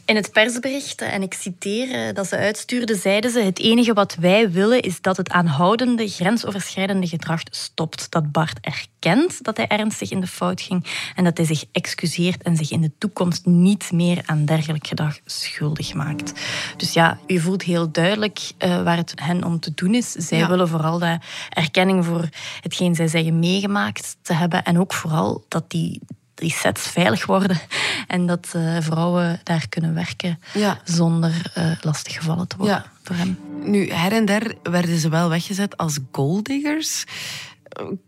In 0.05 0.17
het 0.17 0.33
persbericht, 0.33 1.01
en 1.01 1.23
ik 1.23 1.35
citeer 1.35 1.91
eh, 1.91 2.15
dat 2.15 2.27
ze 2.27 2.37
uitstuurden, 2.37 2.97
zeiden 2.97 3.31
ze: 3.31 3.41
Het 3.41 3.59
enige 3.59 3.93
wat 3.93 4.15
wij 4.15 4.51
willen 4.51 4.81
is 4.81 5.01
dat 5.01 5.17
het 5.17 5.31
aanhoudende, 5.31 6.09
grensoverschrijdende 6.09 7.07
gedrag 7.07 7.41
stopt. 7.51 8.11
Dat 8.11 8.33
Bart 8.33 8.59
erkent 8.61 9.45
dat 9.45 9.57
hij 9.57 9.67
ernstig 9.67 10.11
in 10.11 10.21
de 10.21 10.27
fout 10.27 10.61
ging 10.61 11.11
en 11.15 11.25
dat 11.25 11.37
hij 11.37 11.47
zich 11.47 11.65
excuseert 11.73 12.43
en 12.43 12.57
zich 12.57 12.71
in 12.71 12.81
de 12.81 12.91
toekomst 12.99 13.47
niet 13.47 13.93
meer 13.93 14.23
aan 14.27 14.45
dergelijk 14.45 14.87
gedrag 14.87 15.19
schuldig 15.25 15.95
maakt. 15.95 16.33
Dus 16.77 16.93
ja, 16.93 17.19
u 17.27 17.41
voelt 17.41 17.63
heel 17.63 17.91
duidelijk 17.91 18.39
uh, 18.59 18.83
waar 18.83 18.97
het 18.97 19.13
hen 19.15 19.45
om 19.45 19.61
te 19.61 19.75
doen 19.75 19.95
is. 19.95 20.13
Zij 20.13 20.49
willen 20.49 20.69
vooral 20.69 20.99
de 20.99 21.19
erkenning 21.51 22.05
voor 22.05 22.29
hetgeen 22.61 22.95
zij 22.95 23.09
zeggen 23.09 23.39
meegemaakt 23.39 24.17
te 24.23 24.33
hebben 24.33 24.65
en 24.65 24.79
ook 24.79 24.93
vooral 24.93 25.45
dat 25.49 25.71
die 25.71 26.01
die 26.37 26.51
sets 26.51 26.83
veilig 26.83 27.27
worden 27.27 27.61
en 28.07 28.27
dat 28.27 28.53
uh, 28.57 28.77
vrouwen 28.81 29.41
daar 29.43 29.69
kunnen 29.69 29.95
werken 29.95 30.41
zonder 30.85 31.53
uh, 31.59 31.71
lastig 31.81 32.15
gevallen 32.15 32.49
te 32.49 32.57
worden 32.57 32.85
voor 33.03 33.17
hem. 33.17 33.39
Nu, 33.63 33.91
her 33.91 34.13
en 34.13 34.25
der 34.25 34.55
werden 34.63 34.99
ze 34.99 35.09
wel 35.09 35.29
weggezet 35.29 35.77
als 35.77 35.99
golddiggers. 36.13 37.05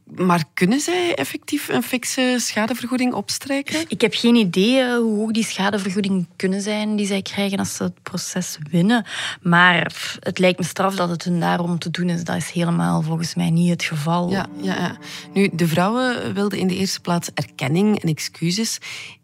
Maar 0.05 0.45
kunnen 0.55 0.81
zij 0.81 1.15
effectief 1.15 1.69
een 1.69 1.83
fikse 1.83 2.37
schadevergoeding 2.39 3.13
opstrijken? 3.13 3.85
Ik 3.89 4.01
heb 4.01 4.15
geen 4.15 4.35
idee 4.35 4.81
eh, 4.81 4.97
hoe 4.97 5.17
hoog 5.17 5.31
die 5.31 5.45
schadevergoeding 5.45 6.27
kunnen 6.37 6.61
zijn 6.61 6.97
die 6.97 7.07
zij 7.07 7.23
krijgen 7.23 7.59
als 7.59 7.77
ze 7.77 7.83
het 7.83 8.03
proces 8.03 8.59
winnen. 8.71 9.07
Maar 9.43 10.17
het 10.21 10.39
lijkt 10.39 10.59
me 10.59 10.65
straf 10.65 10.95
dat 10.95 11.09
het 11.09 11.25
hun 11.25 11.41
daarom 11.41 11.79
te 11.79 11.91
doen 11.91 12.09
is. 12.09 12.25
Dat 12.25 12.37
is 12.37 12.51
helemaal 12.51 13.03
volgens 13.03 13.35
mij 13.35 13.51
niet 13.51 13.71
het 13.71 13.83
geval. 13.83 14.31
Ja, 14.31 14.47
ja, 14.61 14.75
ja. 14.75 14.97
Nu, 15.33 15.51
de 15.53 15.67
vrouwen 15.67 16.35
wilden 16.35 16.59
in 16.59 16.69
de 16.69 16.77
eerste 16.77 17.01
plaats 17.01 17.31
erkenning 17.35 18.03
en 18.03 18.09
excuses. 18.09 18.79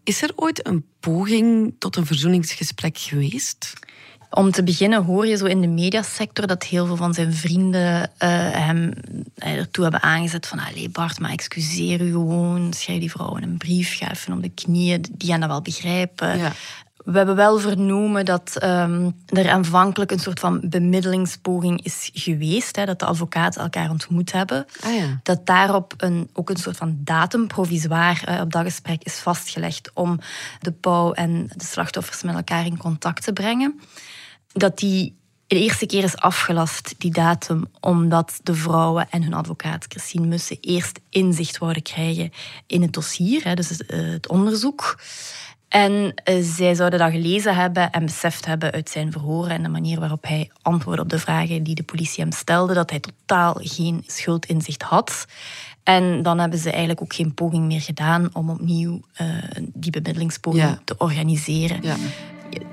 Is 0.04 0.22
er 0.22 0.32
ooit 0.36 0.66
een 0.66 0.84
poging 1.00 1.74
tot 1.78 1.96
een 1.96 2.06
verzoeningsgesprek 2.06 2.98
geweest? 2.98 3.72
Om 4.34 4.50
te 4.50 4.62
beginnen 4.62 5.04
hoor 5.04 5.26
je 5.26 5.36
zo 5.36 5.44
in 5.44 5.60
de 5.60 5.66
mediasector 5.66 6.46
dat 6.46 6.62
heel 6.62 6.86
veel 6.86 6.96
van 6.96 7.14
zijn 7.14 7.32
vrienden 7.32 8.02
uh, 8.02 8.08
hem 8.50 8.92
uh, 9.36 9.52
ertoe 9.52 9.82
hebben 9.82 10.02
aangezet 10.02 10.46
van 10.46 10.58
allee 10.58 10.88
Bart, 10.88 11.20
maar 11.20 11.30
excuseer 11.30 12.00
u 12.00 12.10
gewoon, 12.10 12.72
schrijf 12.72 13.00
die 13.00 13.10
vrouw 13.10 13.36
een 13.36 13.56
brief, 13.56 13.96
ga 13.96 14.10
even 14.10 14.32
om 14.32 14.40
de 14.40 14.48
knieën, 14.48 15.04
die 15.12 15.28
gaan 15.28 15.40
dat 15.40 15.48
wel 15.48 15.62
begrijpen. 15.62 16.38
Ja. 16.38 16.52
We 17.04 17.16
hebben 17.16 17.36
wel 17.36 17.58
vernomen 17.58 18.24
dat 18.24 18.56
um, 18.62 19.14
er 19.26 19.50
aanvankelijk 19.50 20.10
een 20.10 20.18
soort 20.18 20.40
van 20.40 20.60
bemiddelingspoging 20.64 21.82
is 21.82 22.10
geweest. 22.12 22.76
Hè, 22.76 22.84
dat 22.84 22.98
de 22.98 23.04
advocaten 23.04 23.62
elkaar 23.62 23.90
ontmoet 23.90 24.32
hebben. 24.32 24.66
Ah, 24.80 24.94
ja. 24.94 25.20
Dat 25.22 25.46
daarop 25.46 25.94
een, 25.96 26.28
ook 26.32 26.50
een 26.50 26.56
soort 26.56 26.76
van 26.76 26.96
datum 26.98 27.46
provisoir 27.46 28.22
uh, 28.28 28.40
op 28.40 28.52
dat 28.52 28.62
gesprek 28.62 29.02
is 29.02 29.14
vastgelegd 29.14 29.90
om 29.94 30.18
de 30.60 30.72
pauw 30.72 31.12
en 31.12 31.50
de 31.56 31.64
slachtoffers 31.64 32.22
met 32.22 32.34
elkaar 32.34 32.66
in 32.66 32.76
contact 32.76 33.24
te 33.24 33.32
brengen. 33.32 33.80
Dat 34.54 34.78
die 34.78 35.14
de 35.46 35.60
eerste 35.60 35.86
keer 35.86 36.04
is 36.04 36.16
afgelast, 36.16 36.94
die 36.98 37.10
datum, 37.10 37.64
omdat 37.80 38.40
de 38.42 38.54
vrouwen 38.54 39.06
en 39.10 39.22
hun 39.22 39.34
advocaat 39.34 39.84
Christine 39.88 40.26
Mussen 40.26 40.58
eerst 40.60 41.00
inzicht 41.10 41.58
wouden 41.58 41.82
krijgen 41.82 42.32
in 42.66 42.82
het 42.82 42.92
dossier, 42.92 43.56
dus 43.56 43.68
het, 43.68 43.84
uh, 43.92 44.12
het 44.12 44.28
onderzoek. 44.28 45.00
En 45.68 45.92
uh, 45.92 46.42
zij 46.42 46.74
zouden 46.74 46.98
dat 46.98 47.10
gelezen 47.10 47.54
hebben 47.54 47.90
en 47.90 48.04
beseft 48.04 48.46
hebben 48.46 48.72
uit 48.72 48.90
zijn 48.90 49.12
verhoren 49.12 49.50
en 49.50 49.62
de 49.62 49.68
manier 49.68 50.00
waarop 50.00 50.24
hij 50.26 50.50
antwoordde 50.62 51.02
op 51.02 51.08
de 51.08 51.18
vragen 51.18 51.62
die 51.62 51.74
de 51.74 51.82
politie 51.82 52.22
hem 52.22 52.32
stelde, 52.32 52.74
dat 52.74 52.90
hij 52.90 53.00
totaal 53.00 53.54
geen 53.58 54.04
schuldinzicht 54.06 54.82
had. 54.82 55.26
En 55.82 56.22
dan 56.22 56.38
hebben 56.38 56.58
ze 56.58 56.70
eigenlijk 56.70 57.02
ook 57.02 57.14
geen 57.14 57.34
poging 57.34 57.66
meer 57.66 57.80
gedaan 57.80 58.30
om 58.32 58.50
opnieuw 58.50 59.00
uh, 59.20 59.28
die 59.72 59.90
bemiddelingspoging 59.90 60.62
ja. 60.62 60.80
te 60.84 60.94
organiseren. 60.98 61.78
Ja 61.82 61.96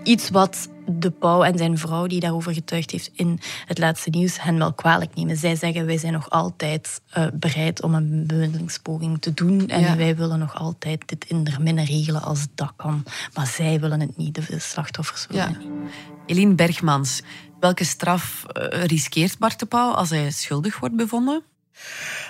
iets 0.04 0.30
wat 0.30 0.70
de 1.00 1.12
Pauw 1.12 1.44
en 1.44 1.58
zijn 1.58 1.78
vrouw, 1.78 2.08
die 2.08 2.20
daarover 2.20 2.54
getuigd 2.54 2.92
heeft 2.92 3.10
in 3.14 3.40
het 3.66 3.78
laatste 3.78 4.10
nieuws, 4.10 4.42
hen 4.42 4.58
wel 4.58 4.74
kwalijk 4.74 5.16
nemen. 5.16 5.38
Zij 5.38 5.56
zeggen, 5.56 5.86
wij 5.86 5.98
zijn 5.98 6.14
nog 6.14 6.30
altijd 6.30 7.02
uh, 7.18 7.28
bereid 7.34 7.82
om 7.82 7.94
een 7.94 8.24
bemiddelingspoging 8.28 9.22
te 9.22 9.34
doen 9.34 9.68
en 9.68 9.82
ja. 9.82 9.96
wij 9.96 10.16
willen 10.16 10.40
nog 10.40 10.56
altijd 10.56 11.08
dit 11.08 11.26
in 11.26 11.44
der 11.44 11.62
minne 11.62 11.86
regelen 11.86 12.22
als 12.22 12.48
dat 12.56 12.74
kan. 12.76 13.04
Maar 13.34 13.48
zij 13.48 13.80
willen 13.80 14.00
het 14.00 14.18
niet, 14.18 14.36
de 14.36 14.60
slachtoffers 14.60 15.28
willen 15.28 15.44
ja. 15.44 15.50
het 15.50 15.60
niet. 15.60 15.92
Eline 16.26 16.54
Bergmans, 16.54 17.22
welke 17.60 17.84
straf 17.84 18.46
uh, 18.54 18.84
riskeert 18.84 19.38
Bart 19.38 19.60
de 19.60 19.66
Pauw 19.66 19.92
als 19.92 20.10
hij 20.10 20.32
schuldig 20.32 20.80
wordt 20.80 20.96
bevonden? 20.96 21.44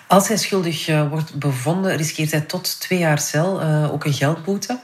Als 0.07 0.27
hij 0.27 0.37
schuldig 0.37 0.87
uh, 0.87 1.09
wordt 1.09 1.39
bevonden, 1.39 1.95
riskeert 1.95 2.31
hij 2.31 2.41
tot 2.41 2.79
twee 2.79 2.99
jaar 2.99 3.19
cel, 3.19 3.63
ook 3.63 4.05
een 4.05 4.13
geldboete. 4.13 4.79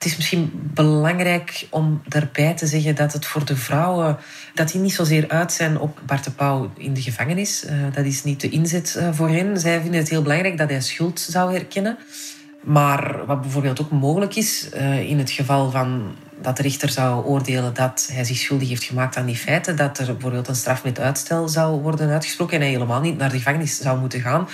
Het 0.00 0.08
is 0.08 0.16
misschien 0.16 0.50
belangrijk 0.74 1.66
om 1.70 2.02
daarbij 2.08 2.54
te 2.54 2.66
zeggen 2.66 2.94
dat 2.94 3.12
het 3.12 3.26
voor 3.26 3.44
de 3.44 3.56
vrouwen 3.56 4.18
dat 4.54 4.72
die 4.72 4.80
niet 4.80 4.92
zozeer 4.92 5.28
uit 5.28 5.52
zijn 5.52 5.78
op 5.78 6.00
Bart 6.06 6.24
de 6.24 6.30
Pauw 6.30 6.70
in 6.76 6.94
de 6.94 7.02
gevangenis. 7.02 7.64
Uh, 7.64 7.72
dat 7.92 8.04
is 8.04 8.24
niet 8.24 8.40
de 8.40 8.48
inzet 8.48 8.96
uh, 8.98 9.08
voor 9.12 9.28
hen. 9.28 9.60
Zij 9.60 9.80
vinden 9.80 10.00
het 10.00 10.08
heel 10.08 10.22
belangrijk 10.22 10.58
dat 10.58 10.70
hij 10.70 10.80
schuld 10.80 11.20
zou 11.20 11.52
herkennen. 11.52 11.98
Maar 12.62 13.26
wat 13.26 13.40
bijvoorbeeld 13.40 13.80
ook 13.80 13.90
mogelijk 13.90 14.36
is, 14.36 14.68
uh, 14.74 15.00
in 15.10 15.18
het 15.18 15.30
geval 15.30 15.70
van 15.70 16.14
dat 16.42 16.56
de 16.56 16.62
rechter 16.62 16.88
zou 16.88 17.24
oordelen 17.24 17.74
dat 17.74 18.08
hij 18.12 18.24
zich 18.24 18.36
schuldig 18.36 18.68
heeft 18.68 18.84
gemaakt 18.84 19.16
aan 19.16 19.26
die 19.26 19.36
feiten, 19.36 19.76
dat 19.76 19.98
er 19.98 20.06
bijvoorbeeld 20.06 20.48
een 20.48 20.54
straf 20.54 20.84
met 20.84 21.00
uitstel 21.00 21.48
zou 21.48 21.80
worden 21.80 22.10
uitgesproken 22.10 22.54
en 22.54 22.62
hij 22.62 22.70
helemaal 22.70 23.00
niet 23.00 23.16
naar 23.16 23.30
de 23.30 23.36
gevangenis 23.36 23.78
zou 23.78 23.98
moeten 23.98 24.20
gaan. 24.20 24.48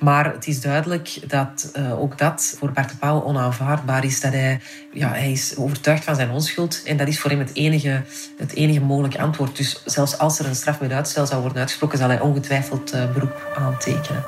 Maar 0.00 0.32
het 0.32 0.46
is 0.46 0.60
duidelijk 0.60 1.18
dat 1.26 1.70
uh, 1.76 2.00
ook 2.00 2.18
dat 2.18 2.54
voor 2.58 2.72
Bart 2.72 2.88
de 2.88 2.96
Pauw 2.96 3.22
onaanvaardbaar 3.22 4.04
is. 4.04 4.20
Dat 4.20 4.32
hij, 4.32 4.60
ja, 4.92 5.08
hij 5.08 5.32
is 5.32 5.56
overtuigd 5.56 6.04
van 6.04 6.14
zijn 6.14 6.30
onschuld 6.30 6.82
en 6.84 6.96
dat 6.96 7.08
is 7.08 7.20
voor 7.20 7.30
hem 7.30 7.38
het 7.38 7.54
enige, 7.54 8.02
het 8.36 8.54
enige 8.54 8.80
mogelijke 8.80 9.20
antwoord. 9.20 9.56
Dus 9.56 9.82
zelfs 9.84 10.18
als 10.18 10.38
er 10.38 10.46
een 10.46 10.54
straf 10.54 10.80
met 10.80 10.92
uitstel 10.92 11.26
zou 11.26 11.40
worden 11.40 11.58
uitgesproken, 11.58 11.98
zal 11.98 12.08
hij 12.08 12.20
ongetwijfeld 12.20 12.94
uh, 12.94 13.12
beroep 13.12 13.52
aantekenen. 13.56 14.24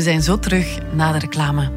We 0.00 0.06
zijn 0.06 0.22
zo 0.22 0.38
terug 0.38 0.78
na 0.92 1.12
de 1.12 1.18
reclame. 1.18 1.70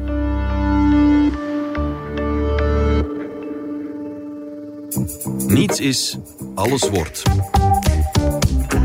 Niets 5.46 5.80
is, 5.80 6.18
alles 6.54 6.88
wordt. 6.88 7.22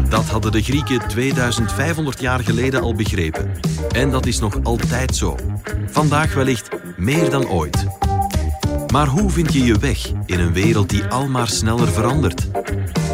Dat 0.10 0.26
hadden 0.26 0.52
de 0.52 0.62
Grieken 0.62 1.08
2500 1.08 2.20
jaar 2.20 2.40
geleden 2.40 2.82
al 2.82 2.96
begrepen. 2.96 3.52
En 3.92 4.12
dat 4.12 4.26
is 4.26 4.40
nog 4.40 4.64
altijd 4.64 5.16
zo. 5.16 5.36
Vandaag 5.86 6.34
wellicht 6.34 6.70
meer 6.98 7.30
dan 7.30 7.50
ooit. 7.50 7.86
Maar 8.92 9.08
hoe 9.08 9.30
vind 9.30 9.54
je 9.54 9.64
je 9.64 9.80
weg 9.80 10.12
in 10.26 10.40
een 10.40 10.54
wereld 10.54 10.90
die 10.90 11.04
almaar 11.04 11.48
sneller 11.48 11.88
verandert? 11.88 12.48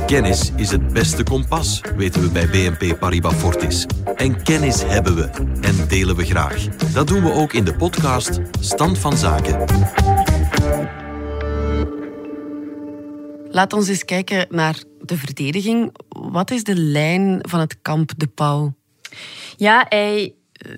Kennis 0.06 0.52
is 0.56 0.72
het 0.72 0.94
beste 0.94 1.24
kompas, 1.24 1.82
weten 1.96 2.22
we 2.22 2.30
bij 2.30 2.48
BNP 2.48 3.00
Paribas 3.00 3.34
Fortis. 3.34 3.86
En 4.16 4.44
kennis 4.44 4.84
hebben 4.84 5.16
we 5.16 5.30
en 5.62 5.88
delen 5.88 6.16
we 6.16 6.26
graag. 6.26 6.68
Dat 6.68 7.08
doen 7.08 7.24
we 7.24 7.32
ook 7.32 7.54
in 7.54 7.66
de 7.66 7.76
podcast 7.76 8.40
Stand 8.60 9.00
van 9.00 9.18
Zaken. 9.18 9.66
Laat 13.50 13.74
ons 13.74 13.88
eens 13.88 14.06
kijken 14.06 14.48
naar 14.50 14.84
de 15.02 15.18
verdediging. 15.18 15.96
Wat 16.10 16.52
is 16.52 16.64
de 16.64 16.76
lijn 16.76 17.40
van 17.42 17.60
het 17.60 17.78
kamp 17.82 18.12
De 18.18 18.28
Pauw? 18.28 18.74
Ja, 19.58 19.86
hij 19.90 20.34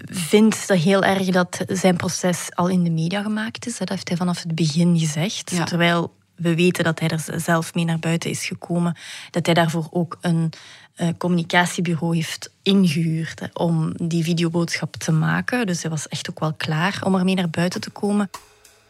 vindt 0.05 0.67
dat 0.67 0.77
heel 0.77 1.03
erg 1.03 1.27
dat 1.27 1.63
zijn 1.67 1.95
proces 1.95 2.47
al 2.55 2.67
in 2.67 2.83
de 2.83 2.89
media 2.89 3.21
gemaakt 3.21 3.65
is. 3.65 3.77
Dat 3.77 3.89
heeft 3.89 4.07
hij 4.07 4.17
vanaf 4.17 4.43
het 4.43 4.55
begin 4.55 4.99
gezegd. 4.99 5.51
Ja. 5.51 5.63
Terwijl 5.63 6.15
we 6.37 6.55
weten 6.55 6.83
dat 6.83 6.99
hij 6.99 7.09
er 7.09 7.39
zelf 7.39 7.73
mee 7.73 7.85
naar 7.85 7.99
buiten 7.99 8.29
is 8.29 8.45
gekomen. 8.45 8.97
Dat 9.31 9.45
hij 9.45 9.55
daarvoor 9.55 9.87
ook 9.91 10.17
een 10.21 10.53
uh, 10.97 11.07
communicatiebureau 11.17 12.15
heeft 12.15 12.49
ingehuurd 12.63 13.49
om 13.53 13.93
die 14.01 14.23
videoboodschap 14.23 14.95
te 14.95 15.11
maken. 15.11 15.65
Dus 15.65 15.81
hij 15.81 15.91
was 15.91 16.07
echt 16.07 16.29
ook 16.29 16.39
wel 16.39 16.53
klaar 16.53 16.99
om 17.03 17.15
ermee 17.15 17.35
naar 17.35 17.49
buiten 17.49 17.81
te 17.81 17.89
komen. 17.89 18.29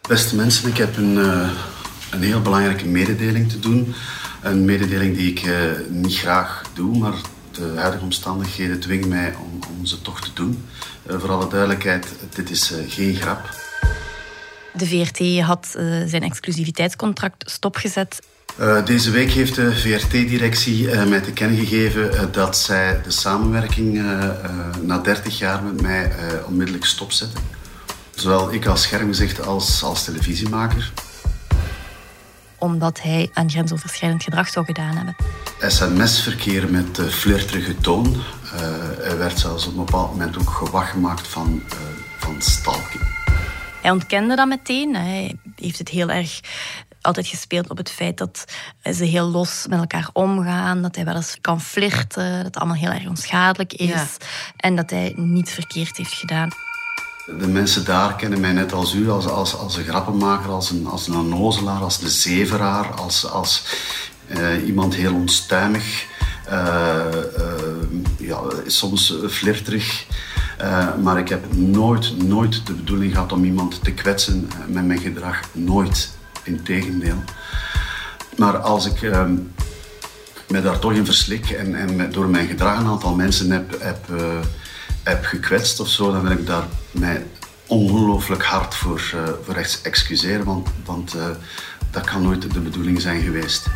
Beste 0.07 0.35
mensen, 0.35 0.69
ik 0.69 0.77
heb 0.77 0.97
een, 0.97 1.13
uh, 1.13 1.49
een 2.11 2.21
heel 2.21 2.41
belangrijke 2.41 2.85
mededeling 2.85 3.49
te 3.49 3.59
doen. 3.59 3.93
Een 4.41 4.65
mededeling 4.65 5.15
die 5.15 5.31
ik 5.31 5.43
uh, 5.43 5.71
niet 5.89 6.15
graag 6.15 6.63
doe, 6.73 6.97
maar 6.97 7.15
de 7.51 7.73
huidige 7.75 8.03
omstandigheden 8.03 8.79
dwingen 8.79 9.07
mij 9.07 9.35
om, 9.35 9.59
om 9.77 9.85
ze 9.85 10.01
toch 10.01 10.21
te 10.21 10.29
doen. 10.33 10.65
voor 11.07 11.31
alle 11.31 11.49
duidelijkheid, 11.49 12.07
dit 12.33 12.49
is 12.49 12.73
geen 12.87 13.15
grap. 13.15 13.66
De 14.77 14.87
VRT 14.87 15.41
had 15.41 15.73
uh, 15.77 16.03
zijn 16.05 16.23
exclusiviteitscontract 16.23 17.51
stopgezet. 17.51 18.19
Uh, 18.59 18.85
deze 18.85 19.11
week 19.11 19.31
heeft 19.31 19.55
de 19.55 19.75
VRT-directie 19.75 20.83
uh, 20.83 21.05
mij 21.05 21.19
te 21.19 21.31
kennen 21.31 21.57
gegeven 21.57 22.31
dat 22.31 22.57
zij 22.57 23.01
de 23.03 23.11
samenwerking 23.11 24.03
na 24.81 24.97
30 24.97 25.37
jaar 25.37 25.63
met 25.63 25.81
mij 25.81 26.11
onmiddellijk 26.45 26.85
stopzetten. 26.85 27.39
Zowel 28.15 28.53
ik 28.53 28.65
als 28.65 28.81
schermgezicht 28.81 29.45
als 29.45 29.83
als 29.83 30.03
televisiemaker 30.03 30.91
omdat 32.59 33.01
hij 33.01 33.29
aan 33.33 33.49
grensoverschrijdend 33.49 34.23
gedrag 34.23 34.49
zou 34.49 34.65
gedaan 34.65 34.95
hebben. 34.95 35.15
SMS-verkeer 35.59 36.69
met 36.71 36.99
flirterige 37.09 37.75
toon. 37.75 38.15
Hij 39.01 39.17
werd 39.17 39.39
zelfs 39.39 39.65
op 39.65 39.71
een 39.71 39.85
bepaald 39.85 40.11
moment 40.11 40.37
ook 40.37 40.49
gewacht 40.49 40.89
gemaakt 40.89 41.27
van, 41.27 41.63
van 42.19 42.35
stalking. 42.41 43.16
Hij 43.81 43.91
ontkende 43.91 44.35
dat 44.35 44.47
meteen. 44.47 44.95
Hij 44.95 45.35
heeft 45.55 45.77
het 45.77 45.89
heel 45.89 46.09
erg 46.09 46.39
altijd 47.01 47.27
gespeeld 47.27 47.69
op 47.69 47.77
het 47.77 47.91
feit 47.91 48.17
dat 48.17 48.45
ze 48.83 49.05
heel 49.05 49.27
los 49.27 49.65
met 49.69 49.79
elkaar 49.79 50.09
omgaan. 50.13 50.81
Dat 50.81 50.95
hij 50.95 51.05
wel 51.05 51.15
eens 51.15 51.37
kan 51.41 51.61
flirten. 51.61 52.35
Dat 52.35 52.45
het 52.45 52.57
allemaal 52.57 52.75
heel 52.75 52.91
erg 52.91 53.07
onschadelijk 53.07 53.73
is. 53.73 53.87
Ja. 53.87 54.07
En 54.57 54.75
dat 54.75 54.89
hij 54.89 55.13
niets 55.15 55.51
verkeerd 55.51 55.97
heeft 55.97 56.13
gedaan. 56.13 56.49
De 57.25 57.47
mensen 57.47 57.85
daar 57.85 58.15
kennen 58.15 58.39
mij 58.39 58.51
net 58.51 58.73
als 58.73 58.93
u, 58.93 59.09
als, 59.09 59.27
als, 59.27 59.55
als 59.55 59.77
een 59.77 59.83
grappenmaker, 59.83 60.49
als 60.49 60.69
een, 60.69 60.87
als 60.87 61.07
een 61.07 61.15
onnozelaar, 61.15 61.81
als 61.81 61.99
de 61.99 62.09
zeveraar, 62.09 62.91
als, 62.91 63.29
als 63.29 63.63
uh, 64.27 64.67
iemand 64.67 64.95
heel 64.95 65.13
onstuimig, 65.13 66.05
uh, 66.49 67.05
uh, 67.37 68.27
ja, 68.27 68.41
soms 68.67 69.13
flirterig. 69.29 70.05
Uh, 70.61 70.95
maar 70.95 71.17
ik 71.17 71.29
heb 71.29 71.55
nooit, 71.55 72.23
nooit 72.23 72.65
de 72.65 72.73
bedoeling 72.73 73.13
gehad 73.13 73.31
om 73.31 73.43
iemand 73.43 73.83
te 73.83 73.91
kwetsen 73.91 74.49
met 74.67 74.85
mijn 74.85 74.99
gedrag. 74.99 75.39
Nooit. 75.51 76.15
Integendeel. 76.43 77.23
Maar 78.37 78.57
als 78.57 78.85
ik 78.85 79.01
uh, 79.01 79.23
me 80.47 80.61
daar 80.61 80.79
toch 80.79 80.93
in 80.93 81.05
verslik 81.05 81.49
en, 81.49 81.75
en 81.75 82.11
door 82.11 82.27
mijn 82.27 82.47
gedrag 82.47 82.79
een 82.79 82.87
aantal 82.87 83.15
mensen 83.15 83.51
heb, 83.51 83.81
heb, 83.81 84.07
uh, 84.11 84.39
heb 85.03 85.25
gekwetst 85.25 85.79
of 85.79 85.87
zo, 85.87 86.11
dan 86.11 86.21
wil 86.21 86.31
ik 86.31 86.45
daar 86.47 86.63
mij 86.91 87.25
ongelooflijk 87.65 88.43
hard 88.43 88.75
voor, 88.75 89.01
voor 89.45 89.55
excuseren, 89.83 90.45
want, 90.45 90.69
want 90.85 91.15
dat 91.91 92.05
kan 92.05 92.21
nooit 92.21 92.53
de 92.53 92.59
bedoeling 92.59 93.01
zijn 93.01 93.21
geweest. 93.21 93.67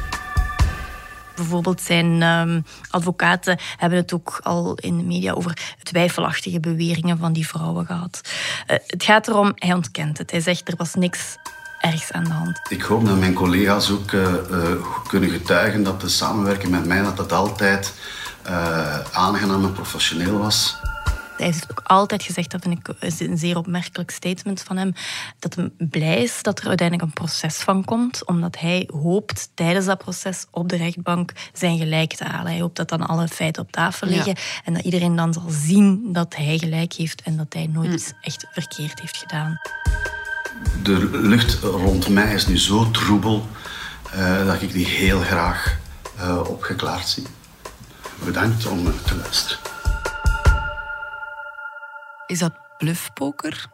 Bijvoorbeeld 1.35 1.81
zijn 1.81 2.21
um, 2.21 2.65
advocaten 2.89 3.59
hebben 3.77 3.99
het 3.99 4.13
ook 4.13 4.39
al 4.43 4.75
in 4.75 4.97
de 4.97 5.03
media 5.03 5.33
over 5.33 5.75
twijfelachtige 5.83 6.59
beweringen 6.59 7.17
van 7.17 7.33
die 7.33 7.47
vrouwen 7.47 7.85
gehad. 7.85 8.21
Uh, 8.23 8.77
het 8.87 9.03
gaat 9.03 9.27
erom, 9.27 9.51
hij 9.55 9.73
ontkent 9.73 10.17
het. 10.17 10.31
Hij 10.31 10.41
zegt 10.41 10.67
er 10.67 10.75
was 10.77 10.93
niks 10.93 11.37
ergens 11.79 12.11
aan 12.11 12.23
de 12.23 12.29
hand. 12.29 12.59
Ik 12.69 12.81
hoop 12.81 13.05
dat 13.05 13.19
mijn 13.19 13.33
collega's 13.33 13.89
ook 13.89 14.11
uh, 14.11 14.21
uh, 14.21 14.71
kunnen 15.07 15.29
getuigen 15.29 15.83
dat 15.83 16.01
de 16.01 16.09
samenwerking 16.09 16.71
met 16.71 16.85
mij 16.85 17.01
dat 17.01 17.17
dat 17.17 17.31
altijd 17.31 17.93
aangenaam 19.11 19.65
en 19.65 19.73
professioneel 19.73 20.37
was. 20.37 20.75
Hij 21.41 21.49
heeft 21.49 21.71
ook 21.71 21.81
altijd 21.83 22.23
gezegd, 22.23 22.51
dat 22.51 22.61
vind 22.61 22.77
ik 22.77 22.95
een 23.19 23.37
zeer 23.37 23.57
opmerkelijk 23.57 24.11
statement 24.11 24.61
van 24.61 24.77
hem, 24.77 24.93
dat 25.39 25.55
hij 25.55 25.69
blij 25.77 26.21
is 26.21 26.41
dat 26.41 26.59
er 26.59 26.67
uiteindelijk 26.67 27.07
een 27.07 27.13
proces 27.13 27.55
van 27.55 27.85
komt, 27.85 28.25
omdat 28.25 28.59
hij 28.59 28.89
hoopt 28.93 29.49
tijdens 29.53 29.85
dat 29.85 29.97
proces 29.97 30.45
op 30.51 30.69
de 30.69 30.75
rechtbank 30.75 31.31
zijn 31.53 31.77
gelijk 31.77 32.13
te 32.13 32.23
halen. 32.23 32.51
Hij 32.51 32.61
hoopt 32.61 32.75
dat 32.75 32.89
dan 32.89 33.07
alle 33.07 33.27
feiten 33.27 33.61
op 33.61 33.71
tafel 33.71 34.07
liggen 34.07 34.35
en 34.65 34.73
dat 34.73 34.83
iedereen 34.83 35.15
dan 35.15 35.33
zal 35.33 35.49
zien 35.49 36.13
dat 36.13 36.35
hij 36.35 36.57
gelijk 36.57 36.93
heeft 36.93 37.21
en 37.21 37.37
dat 37.37 37.53
hij 37.53 37.67
nooit 37.67 37.87
mm. 37.87 37.93
iets 37.93 38.13
echt 38.21 38.47
verkeerd 38.51 38.99
heeft 38.99 39.17
gedaan. 39.17 39.59
De 40.83 41.09
lucht 41.11 41.53
rond 41.53 42.09
mij 42.09 42.33
is 42.33 42.47
nu 42.47 42.57
zo 42.57 42.91
troebel 42.91 43.47
uh, 44.15 44.45
dat 44.45 44.61
ik 44.61 44.71
die 44.71 44.85
heel 44.85 45.19
graag 45.19 45.77
uh, 46.19 46.49
opgeklaard 46.49 47.07
zie. 47.07 47.25
Bedankt 48.23 48.65
om 48.65 48.93
te 49.05 49.15
luisteren. 49.15 49.70
Is 52.31 52.39
dat 52.39 52.53
bluffpoker? 52.77 53.69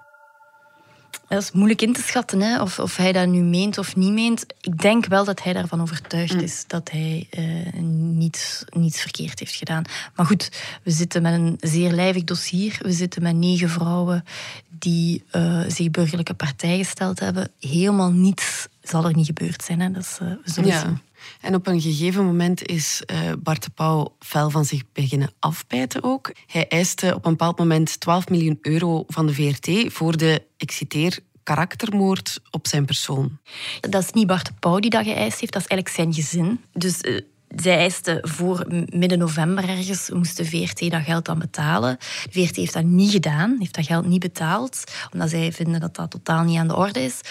Dat 1.27 1.41
is 1.41 1.51
moeilijk 1.51 1.81
in 1.81 1.93
te 1.93 2.01
schatten, 2.01 2.41
hè? 2.41 2.61
Of, 2.61 2.79
of 2.79 2.95
hij 2.95 3.11
dat 3.11 3.27
nu 3.27 3.41
meent 3.41 3.77
of 3.77 3.95
niet 3.95 4.11
meent. 4.11 4.45
Ik 4.61 4.81
denk 4.81 5.05
wel 5.05 5.25
dat 5.25 5.43
hij 5.43 5.53
daarvan 5.53 5.81
overtuigd 5.81 6.33
mm. 6.33 6.39
is 6.39 6.63
dat 6.67 6.91
hij 6.91 7.27
uh, 7.37 7.81
niets, 7.81 8.63
niets 8.69 9.01
verkeerd 9.01 9.39
heeft 9.39 9.55
gedaan. 9.55 9.83
Maar 10.15 10.25
goed, 10.25 10.51
we 10.83 10.91
zitten 10.91 11.21
met 11.21 11.33
een 11.33 11.57
zeer 11.59 11.91
lijvig 11.91 12.23
dossier. 12.23 12.77
We 12.81 12.91
zitten 12.91 13.21
met 13.21 13.35
negen 13.35 13.69
vrouwen 13.69 14.23
die 14.69 15.23
uh, 15.31 15.63
zich 15.67 15.91
burgerlijke 15.91 16.33
partij 16.33 16.77
gesteld 16.77 17.19
hebben. 17.19 17.51
Helemaal 17.59 18.11
niets 18.11 18.67
zal 18.89 19.05
er 19.05 19.15
niet 19.15 19.25
gebeurd 19.25 19.63
zijn. 19.63 19.79
Hè? 19.79 19.91
Dat 19.91 20.03
is, 20.03 20.17
uh, 20.21 20.27
we 20.27 20.51
zullen 20.51 20.79
zien. 20.79 20.99
En 21.41 21.55
op 21.55 21.67
een 21.67 21.81
gegeven 21.81 22.25
moment 22.25 22.65
is 22.65 23.03
uh, 23.11 23.31
Bart 23.39 23.63
de 23.63 23.69
Pauw 23.69 24.15
fel 24.19 24.49
van 24.49 24.65
zich 24.65 24.81
beginnen 24.93 25.31
afbijten 25.39 26.03
ook. 26.03 26.31
Hij 26.47 26.67
eiste 26.67 27.15
op 27.15 27.25
een 27.25 27.31
bepaald 27.31 27.57
moment 27.57 27.99
12 27.99 28.29
miljoen 28.29 28.57
euro 28.61 29.03
van 29.07 29.27
de 29.27 29.33
VRT 29.33 29.93
voor 29.93 30.17
de, 30.17 30.43
ik 30.57 30.71
citeer, 30.71 31.19
karaktermoord 31.43 32.39
op 32.51 32.67
zijn 32.67 32.85
persoon. 32.85 33.37
Dat 33.81 34.03
is 34.03 34.11
niet 34.11 34.27
Bart 34.27 34.45
de 34.45 34.53
Pauw 34.59 34.79
die 34.79 34.89
dat 34.89 35.03
geëist 35.03 35.39
heeft, 35.39 35.53
dat 35.53 35.61
is 35.61 35.67
eigenlijk 35.67 35.89
zijn 35.89 36.13
gezin. 36.13 36.61
Dus 36.73 37.01
uh, 37.01 37.21
zij 37.55 37.77
eiste 37.77 38.17
voor 38.21 38.65
midden 38.89 39.17
november 39.17 39.69
ergens, 39.69 40.09
moest 40.09 40.37
de 40.37 40.45
VRT 40.45 40.91
dat 40.91 41.01
geld 41.01 41.25
dan 41.25 41.39
betalen. 41.39 41.97
De 42.31 42.45
VRT 42.45 42.55
heeft 42.55 42.73
dat 42.73 42.83
niet 42.83 43.11
gedaan, 43.11 43.55
heeft 43.59 43.75
dat 43.75 43.85
geld 43.85 44.07
niet 44.07 44.19
betaald, 44.19 44.83
omdat 45.13 45.29
zij 45.29 45.51
vinden 45.51 45.79
dat 45.79 45.95
dat 45.95 46.11
totaal 46.11 46.43
niet 46.43 46.57
aan 46.57 46.67
de 46.67 46.75
orde 46.75 47.03
is. 47.03 47.21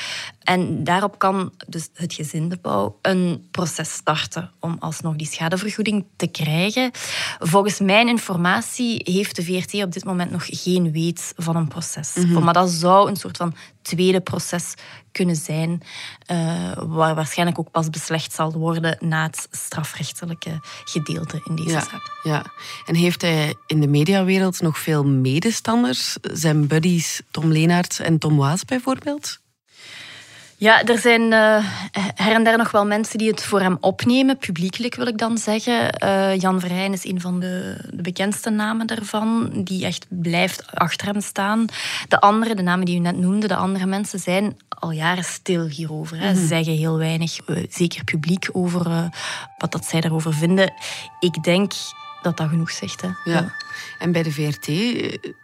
En 0.43 0.85
daarop 0.85 1.19
kan 1.19 1.53
dus 1.67 1.89
het 1.95 2.15
gezin 2.15 2.49
de 2.49 2.57
Pauw 2.57 2.99
een 3.03 3.47
proces 3.51 3.93
starten 3.93 4.51
om 4.61 4.77
alsnog 4.79 5.17
die 5.17 5.27
schadevergoeding 5.27 6.05
te 6.17 6.27
krijgen. 6.27 6.91
Volgens 7.39 7.81
mijn 7.81 8.09
informatie 8.09 9.01
heeft 9.05 9.37
de 9.37 9.43
VRT 9.43 9.75
op 9.75 9.93
dit 9.93 10.05
moment 10.05 10.31
nog 10.31 10.47
geen 10.47 10.93
weet 10.93 11.33
van 11.37 11.57
een 11.57 11.69
proces. 11.69 12.15
Mhm. 12.15 12.43
Maar 12.45 12.55
dat 12.55 12.71
zou 12.71 13.09
een 13.09 13.17
soort 13.17 13.37
van 13.37 13.55
tweede 13.87 14.21
proces 14.21 14.75
kunnen 15.13 15.37
zijn, 15.37 15.83
uh, 16.31 16.73
waar 16.77 17.15
waarschijnlijk 17.15 17.59
ook 17.59 17.71
pas 17.71 17.91
beslecht 17.91 18.33
zal 18.33 18.53
worden 18.53 18.97
na 19.01 19.23
het 19.23 19.49
strafrechtelijke 19.51 20.61
gedeelte 20.85 21.41
in 21.45 21.55
deze 21.55 21.71
zaak. 21.71 22.19
Ja, 22.23 22.45
en 22.87 22.95
heeft 22.95 23.23
hij 23.23 23.55
in 23.67 23.81
de 23.81 23.89
mediawereld 23.89 24.61
nog 24.61 24.79
veel 24.79 25.05
medestanders? 25.05 26.17
Zijn 26.23 26.67
buddies 26.67 27.21
Tom 27.31 27.53
Leenaert 27.53 28.01
en 28.01 28.19
Tom 28.19 28.37
Waas 28.37 28.65
bijvoorbeeld? 28.65 29.39
Ja, 30.59 30.85
er 30.85 30.99
zijn 30.99 31.23
uh, 31.23 31.65
her 32.15 32.35
en 32.35 32.45
der 32.45 32.59
nog 32.59 32.71
wel 32.71 32.87
mensen 32.87 33.19
die 33.19 33.31
het 33.31 33.43
voor 33.43 33.61
hem 33.61 33.77
opnemen, 33.81 34.39
publiekelijk 34.39 34.95
wil 34.95 35.07
ik 35.07 35.19
dan 35.19 35.39
zeggen. 35.39 36.05
Uh, 36.05 36.37
Jan 36.37 36.61
Verheyen 36.61 36.93
is 36.93 37.05
een 37.05 37.21
van 37.21 37.41
de, 37.41 37.77
de, 37.91 38.03
bekendste 38.03 38.51
namen 38.51 38.87
daarvan, 38.87 39.51
die 39.55 39.85
echt 39.85 40.07
blijft 40.09 40.67
achter 40.75 41.07
hem 41.07 41.21
staan. 41.21 41.67
De 42.09 42.21
andere, 42.21 42.55
de 42.55 42.63
namen 42.63 42.87
die 42.87 42.97
u 42.97 42.99
net 42.99 43.17
noemde, 43.17 43.47
de 43.47 43.57
andere 43.57 43.87
mensen 43.87 44.19
zijn 44.19 44.57
al 44.69 44.91
jaren 44.91 45.25
stil 45.25 45.67
hierover. 45.67 46.19
Hè. 46.19 46.35
Ze 46.35 46.41
mhm. 46.41 46.47
zeggen 46.47 46.77
heel 46.77 46.99
weinig, 46.99 47.49
uh, 47.49 47.65
zeker 47.71 48.05
publiek, 48.05 48.49
over 48.53 49.11
wat 49.59 49.73
dat 49.73 49.85
zij 49.85 50.01
daarover 50.01 50.35
vinden. 50.35 50.73
Ik 51.21 51.43
denk 51.43 51.73
dat 52.23 52.37
dat 52.37 52.49
genoeg 52.49 52.71
zegt. 52.71 53.03
Hè. 53.03 53.09
Ja. 53.25 53.55
En 53.99 54.13
bij 54.13 54.23
de 54.23 54.33
VRT, 54.33 54.69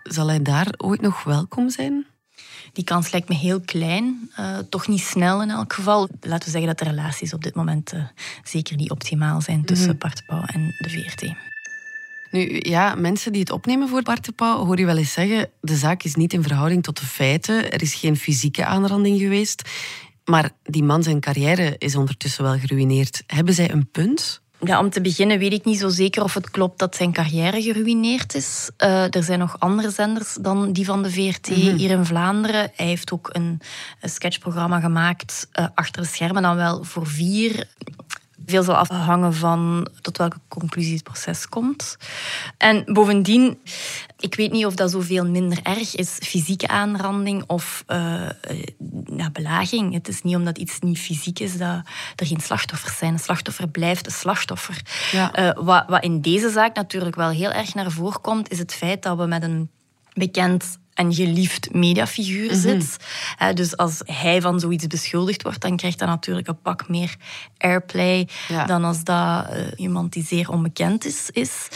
zal 0.02 0.28
hij 0.28 0.42
daar 0.42 0.68
ooit 0.76 1.00
nog 1.00 1.22
welkom 1.22 1.70
zijn? 1.70 2.06
Die 2.72 2.84
kans 2.84 3.10
lijkt 3.10 3.28
me 3.28 3.34
heel 3.34 3.60
klein. 3.60 4.30
Uh, 4.40 4.58
toch 4.58 4.88
niet 4.88 5.00
snel 5.00 5.42
in 5.42 5.50
elk 5.50 5.72
geval. 5.72 6.08
Laten 6.20 6.44
we 6.44 6.50
zeggen 6.50 6.66
dat 6.66 6.78
de 6.78 6.84
relaties 6.84 7.34
op 7.34 7.42
dit 7.42 7.54
moment 7.54 7.94
uh, 7.94 8.02
zeker 8.44 8.76
niet 8.76 8.90
optimaal 8.90 9.40
zijn 9.40 9.64
tussen 9.64 9.90
mm 9.90 9.98
Bart 9.98 10.22
Pauw 10.26 10.42
en 10.44 10.74
de 10.78 10.90
VRT. 10.90 11.34
Nu, 12.30 12.58
ja, 12.62 12.94
mensen 12.94 13.32
die 13.32 13.40
het 13.40 13.50
opnemen 13.50 13.88
voor 13.88 14.02
Bart 14.02 14.24
de 14.24 14.32
Pauw, 14.32 14.64
hoor 14.64 14.78
je 14.78 14.84
wel 14.84 14.96
eens 14.96 15.12
zeggen, 15.12 15.50
de 15.60 15.76
zaak 15.76 16.02
is 16.02 16.14
niet 16.14 16.32
in 16.32 16.42
verhouding 16.42 16.82
tot 16.82 17.00
de 17.00 17.06
feiten. 17.06 17.72
Er 17.72 17.82
is 17.82 17.94
geen 17.94 18.16
fysieke 18.16 18.64
aanranding 18.64 19.18
geweest. 19.18 19.62
Maar 20.24 20.50
die 20.62 20.82
man 20.82 21.02
zijn 21.02 21.20
carrière 21.20 21.74
is 21.78 21.96
ondertussen 21.96 22.44
wel 22.44 22.58
geruineerd. 22.58 23.22
Hebben 23.26 23.54
zij 23.54 23.70
een 23.70 23.90
punt? 23.90 24.41
Ja, 24.64 24.78
om 24.78 24.90
te 24.90 25.00
beginnen 25.00 25.38
weet 25.38 25.52
ik 25.52 25.64
niet 25.64 25.78
zo 25.78 25.88
zeker 25.88 26.22
of 26.22 26.34
het 26.34 26.50
klopt 26.50 26.78
dat 26.78 26.96
zijn 26.96 27.12
carrière 27.12 27.62
geruineerd 27.62 28.34
is. 28.34 28.70
Uh, 28.78 29.14
er 29.14 29.22
zijn 29.22 29.38
nog 29.38 29.56
andere 29.58 29.90
zenders 29.90 30.34
dan 30.40 30.72
die 30.72 30.84
van 30.84 31.02
de 31.02 31.10
VRT 31.10 31.48
mhm. 31.48 31.76
hier 31.76 31.90
in 31.90 32.04
Vlaanderen. 32.04 32.70
Hij 32.74 32.86
heeft 32.86 33.12
ook 33.12 33.28
een, 33.32 33.60
een 34.00 34.08
sketchprogramma 34.08 34.80
gemaakt 34.80 35.48
uh, 35.60 35.66
achter 35.74 36.02
de 36.02 36.08
schermen, 36.08 36.42
dan 36.42 36.56
wel 36.56 36.84
voor 36.84 37.06
vier 37.06 37.68
veel 38.46 38.62
zal 38.62 38.74
afhangen 38.74 39.34
van 39.34 39.88
tot 40.00 40.18
welke 40.18 40.38
conclusie 40.48 40.94
het 40.94 41.02
proces 41.02 41.48
komt. 41.48 41.96
En 42.58 42.84
bovendien, 42.86 43.58
ik 44.18 44.34
weet 44.34 44.52
niet 44.52 44.66
of 44.66 44.74
dat 44.74 44.90
zoveel 44.90 45.26
minder 45.26 45.58
erg 45.62 45.94
is, 45.94 46.18
fysieke 46.22 46.68
aanranding 46.68 47.44
of 47.46 47.84
uh, 47.86 48.28
ja, 49.16 49.30
belaging. 49.32 49.92
Het 49.94 50.08
is 50.08 50.22
niet 50.22 50.36
omdat 50.36 50.58
iets 50.58 50.78
niet 50.80 50.98
fysiek 50.98 51.38
is 51.38 51.58
dat 51.58 51.82
er 52.16 52.26
geen 52.26 52.40
slachtoffers 52.40 52.98
zijn. 52.98 53.12
Een 53.12 53.18
slachtoffer 53.18 53.68
blijft 53.68 54.06
een 54.06 54.12
slachtoffer. 54.12 54.82
Ja. 55.12 55.38
Uh, 55.38 55.64
wat, 55.64 55.84
wat 55.88 56.02
in 56.02 56.20
deze 56.20 56.50
zaak 56.50 56.74
natuurlijk 56.76 57.16
wel 57.16 57.30
heel 57.30 57.50
erg 57.50 57.74
naar 57.74 57.90
voren 57.90 58.20
komt, 58.20 58.50
is 58.50 58.58
het 58.58 58.74
feit 58.74 59.02
dat 59.02 59.18
we 59.18 59.26
met 59.26 59.42
een 59.42 59.70
bekend 60.12 60.78
en 60.94 61.14
geliefd 61.14 61.74
mediafiguur 61.74 62.50
mhm. 62.50 62.60
zit. 62.60 62.96
dus 63.54 63.76
als 63.76 64.00
hij 64.04 64.40
van 64.40 64.60
zoiets 64.60 64.86
beschuldigd 64.86 65.42
wordt, 65.42 65.60
dan 65.60 65.76
krijgt 65.76 66.00
hij 66.00 66.08
natuurlijk 66.08 66.48
een 66.48 66.60
pak 66.62 66.88
meer 66.88 67.16
airplay 67.58 68.28
dan 68.66 68.84
als 68.84 69.04
dat 69.04 69.46
uh, 69.50 69.66
iemand 69.76 70.12
die 70.12 70.24
zeer 70.24 70.50
onbekend 70.50 71.04
is. 71.04 71.30
is. 71.30 71.68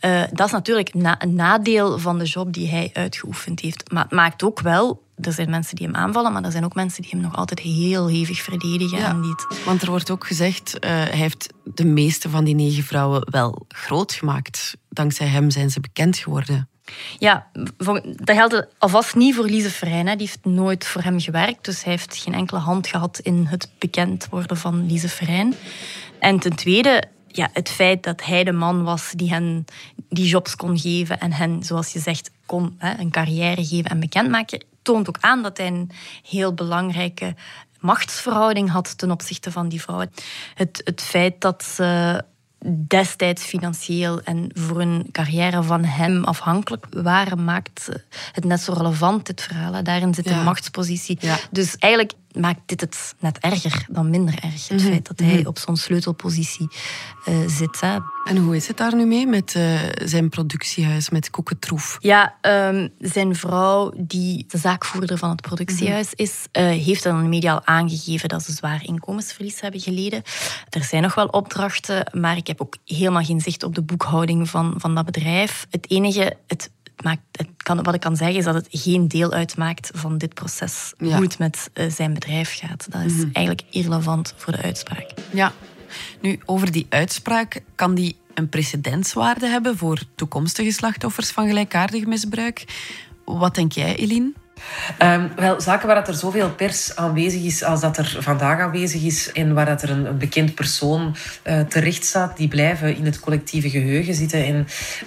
Uh, 0.00 0.22
dat 0.32 0.46
is 0.46 0.52
natuurlijk 0.52 0.90
een 0.94 1.34
nadeel 1.34 1.98
van 1.98 2.18
de 2.18 2.24
job 2.24 2.52
die 2.52 2.68
hij 2.68 2.90
uitgeoefend 2.92 3.60
heeft. 3.60 3.90
Maar 3.92 4.02
het 4.02 4.12
maakt 4.12 4.42
ook 4.42 4.60
wel 4.60 5.02
er 5.20 5.32
zijn 5.32 5.50
mensen 5.50 5.76
die 5.76 5.86
hem 5.86 5.96
aanvallen, 5.96 6.32
maar 6.32 6.44
er 6.44 6.50
zijn 6.50 6.64
ook 6.64 6.74
mensen 6.74 7.02
die 7.02 7.10
hem 7.10 7.20
nog 7.20 7.36
altijd 7.36 7.60
heel 7.60 8.08
hevig 8.08 8.42
verdedigen. 8.42 8.98
Ja, 8.98 9.08
en 9.08 9.20
niet... 9.20 9.46
Want 9.64 9.82
er 9.82 9.90
wordt 9.90 10.10
ook 10.10 10.26
gezegd, 10.26 10.74
uh, 10.74 10.90
hij 10.90 11.16
heeft 11.16 11.52
de 11.64 11.84
meeste 11.84 12.30
van 12.30 12.44
die 12.44 12.54
negen 12.54 12.82
vrouwen 12.82 13.30
wel 13.30 13.66
groot 13.68 14.12
gemaakt. 14.12 14.76
Dankzij 14.88 15.26
hem 15.26 15.50
zijn 15.50 15.70
ze 15.70 15.80
bekend 15.80 16.16
geworden. 16.16 16.68
Ja, 17.18 17.46
dat 18.02 18.36
geldt 18.36 18.66
alvast 18.78 19.14
niet 19.14 19.34
voor 19.34 19.44
Lise 19.44 19.70
Freijn. 19.70 20.06
Die 20.06 20.16
heeft 20.16 20.44
nooit 20.44 20.86
voor 20.86 21.02
hem 21.02 21.20
gewerkt, 21.20 21.64
dus 21.64 21.84
hij 21.84 21.92
heeft 21.92 22.16
geen 22.16 22.34
enkele 22.34 22.60
hand 22.60 22.86
gehad 22.86 23.18
in 23.18 23.46
het 23.46 23.70
bekend 23.78 24.26
worden 24.30 24.56
van 24.56 24.86
Lise 24.86 25.08
Freijn. 25.08 25.54
En 26.18 26.38
ten 26.38 26.56
tweede, 26.56 27.04
ja, 27.28 27.48
het 27.52 27.68
feit 27.68 28.02
dat 28.02 28.24
hij 28.24 28.44
de 28.44 28.52
man 28.52 28.84
was 28.84 29.12
die 29.16 29.30
hen 29.30 29.64
die 30.08 30.26
jobs 30.26 30.56
kon 30.56 30.78
geven 30.78 31.20
en 31.20 31.32
hen, 31.32 31.62
zoals 31.62 31.92
je 31.92 31.98
zegt, 31.98 32.30
kon 32.46 32.74
hè, 32.78 32.98
een 32.98 33.10
carrière 33.10 33.64
geven 33.64 33.90
en 33.90 34.00
bekendmaken, 34.00 34.64
toont 34.82 35.08
ook 35.08 35.18
aan 35.20 35.42
dat 35.42 35.56
hij 35.56 35.66
een 35.66 35.90
heel 36.22 36.54
belangrijke 36.54 37.34
machtsverhouding 37.80 38.70
had 38.70 38.98
ten 38.98 39.10
opzichte 39.10 39.50
van 39.50 39.68
die 39.68 39.80
vrouwen. 39.80 40.12
Het, 40.54 40.80
het 40.84 41.00
feit 41.00 41.40
dat 41.40 41.64
ze 41.64 42.22
destijds 42.86 43.44
financieel 43.44 44.20
en 44.20 44.50
voor 44.52 44.80
een 44.80 45.06
carrière 45.12 45.62
van 45.62 45.84
hem 45.84 46.24
afhankelijk 46.24 46.86
waren, 46.90 47.44
maakt 47.44 47.88
het 48.32 48.44
net 48.44 48.60
zo 48.60 48.72
relevant, 48.72 49.26
dit 49.26 49.42
verhaal. 49.42 49.82
Daarin 49.82 50.14
zit 50.14 50.30
een 50.30 50.42
machtspositie. 50.42 51.18
Dus 51.50 51.76
eigenlijk 51.78 52.12
maakt 52.34 52.60
dit 52.66 52.80
het 52.80 53.14
net 53.18 53.38
erger 53.38 53.86
dan 53.90 54.10
minder 54.10 54.34
erg. 54.34 54.68
Het 54.68 54.82
feit 54.82 55.06
dat 55.06 55.18
hij 55.18 55.46
op 55.46 55.58
zo'n 55.58 55.76
sleutelpositie 55.76 56.68
uh, 57.28 57.34
zit. 57.46 57.80
Hè. 57.80 57.98
En 58.24 58.36
hoe 58.36 58.56
is 58.56 58.68
het 58.68 58.76
daar 58.76 58.94
nu 58.94 59.06
mee 59.06 59.26
met 59.26 59.54
uh, 59.54 59.80
zijn 60.04 60.28
productiehuis, 60.28 61.10
met 61.10 61.30
Koeketroef? 61.30 61.96
Ja, 62.00 62.34
um, 62.42 62.92
zijn 62.98 63.36
vrouw, 63.36 63.92
die 63.96 64.44
de 64.48 64.58
zaakvoerder 64.58 65.18
van 65.18 65.30
het 65.30 65.40
productiehuis 65.40 66.14
is, 66.14 66.46
uh, 66.52 66.64
heeft 66.64 67.02
dan 67.02 67.16
in 67.16 67.22
de 67.22 67.28
media 67.28 67.52
al 67.52 67.66
aangegeven 67.66 68.28
dat 68.28 68.42
ze 68.42 68.52
zwaar 68.52 68.84
inkomensverlies 68.84 69.60
hebben 69.60 69.80
geleden. 69.80 70.22
Er 70.70 70.84
zijn 70.84 71.02
nog 71.02 71.14
wel 71.14 71.26
opdrachten, 71.26 72.10
maar 72.20 72.36
ik 72.36 72.46
heb 72.46 72.60
ook 72.60 72.76
helemaal 72.84 73.24
geen 73.24 73.40
zicht 73.40 73.62
op 73.62 73.74
de 73.74 73.82
boekhouding 73.82 74.50
van, 74.50 74.74
van 74.76 74.94
dat 74.94 75.04
bedrijf. 75.04 75.66
Het 75.70 75.90
enige, 75.90 76.36
het 76.46 76.70
maakt, 77.02 77.22
het 77.32 77.48
kan, 77.56 77.82
wat 77.82 77.94
ik 77.94 78.00
kan 78.00 78.16
zeggen 78.16 78.36
is 78.36 78.44
dat 78.44 78.54
het 78.54 78.66
geen 78.70 79.08
deel 79.08 79.32
uitmaakt 79.32 79.90
van 79.94 80.18
dit 80.18 80.34
proces. 80.34 80.92
Hoe 80.98 81.12
het 81.12 81.38
met 81.38 81.70
uh, 81.74 81.90
zijn 81.90 82.14
bedrijf 82.14 82.58
gaat. 82.58 82.86
Dat 82.90 83.02
is 83.02 83.12
mm 83.12 83.20
-hmm. 83.20 83.30
eigenlijk 83.32 83.66
irrelevant 83.70 84.34
voor 84.36 84.52
de 84.52 84.62
uitspraak. 84.62 85.10
Ja, 85.32 85.52
nu 86.20 86.40
over 86.44 86.72
die 86.72 86.86
uitspraak, 86.88 87.60
kan 87.74 87.94
die 87.94 88.16
een 88.34 88.48
precedentswaarde 88.48 89.46
hebben 89.46 89.76
voor 89.76 89.98
toekomstige 90.14 90.70
slachtoffers 90.70 91.30
van 91.30 91.46
gelijkaardig 91.46 92.06
misbruik? 92.06 92.64
Wat 93.24 93.54
denk 93.54 93.72
jij, 93.72 93.96
Eline? 93.96 94.32
Um, 95.02 95.30
wel, 95.36 95.60
zaken 95.60 95.86
waar 95.86 95.96
dat 95.96 96.08
er 96.08 96.14
zoveel 96.14 96.50
pers 96.50 96.96
aanwezig 96.96 97.42
is 97.42 97.62
als 97.62 97.80
dat 97.80 97.96
er 97.96 98.16
vandaag 98.20 98.60
aanwezig 98.60 99.02
is 99.02 99.32
en 99.32 99.54
waar 99.54 99.66
dat 99.66 99.82
er 99.82 99.90
een, 99.90 100.18
bekend 100.18 100.54
persoon 100.54 101.16
uh, 101.44 101.60
terecht 101.60 102.04
staat, 102.04 102.36
die 102.36 102.48
blijven 102.48 102.96
in 102.96 103.04
het 103.04 103.20
collectieve 103.20 103.70
geheugen 103.70 104.14
zitten. 104.14 104.44
En 104.44 104.66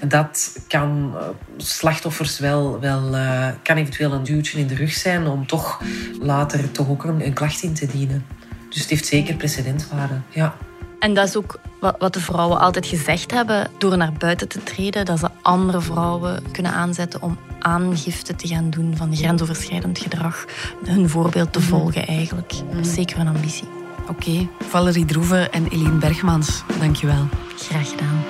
dat 0.09 0.59
kan 0.67 1.13
uh, 1.15 1.21
slachtoffers 1.57 2.39
wel, 2.39 2.79
wel 2.79 3.15
uh, 3.15 3.47
kan 3.63 3.77
eventueel 3.77 4.13
een 4.13 4.23
duwtje 4.23 4.59
in 4.59 4.67
de 4.67 4.75
rug 4.75 4.93
zijn 4.93 5.27
om 5.27 5.47
toch 5.47 5.81
later 6.19 6.71
toch 6.71 6.89
ook 6.89 7.03
een, 7.03 7.25
een 7.25 7.33
klacht 7.33 7.63
in 7.63 7.73
te 7.73 7.85
dienen. 7.85 8.25
Dus 8.69 8.81
het 8.81 8.89
heeft 8.89 9.05
zeker 9.05 9.35
precedentwaarde, 9.35 10.21
ja. 10.29 10.55
En 10.99 11.13
dat 11.13 11.27
is 11.27 11.35
ook 11.35 11.59
wat 11.79 12.13
de 12.13 12.19
vrouwen 12.19 12.59
altijd 12.59 12.85
gezegd 12.85 13.31
hebben, 13.31 13.67
door 13.77 13.97
naar 13.97 14.13
buiten 14.17 14.47
te 14.47 14.63
treden, 14.63 15.05
dat 15.05 15.19
ze 15.19 15.29
andere 15.41 15.81
vrouwen 15.81 16.43
kunnen 16.51 16.71
aanzetten 16.71 17.21
om 17.21 17.37
aangifte 17.59 18.35
te 18.35 18.47
gaan 18.47 18.69
doen 18.69 18.95
van 18.95 19.15
grensoverschrijdend 19.15 19.99
gedrag. 19.99 20.45
Hun 20.85 21.09
voorbeeld 21.09 21.53
te 21.53 21.61
volgen 21.61 22.07
eigenlijk. 22.07 22.53
Dat 22.71 22.85
is 22.85 22.93
zeker 22.93 23.19
een 23.19 23.27
ambitie. 23.27 23.67
Oké, 24.01 24.11
okay. 24.11 24.49
Valerie 24.59 25.05
Droeven 25.05 25.51
en 25.51 25.67
Eline 25.67 25.97
Bergmans, 25.97 26.63
dankjewel. 26.79 27.27
Graag 27.57 27.89
gedaan. 27.89 28.23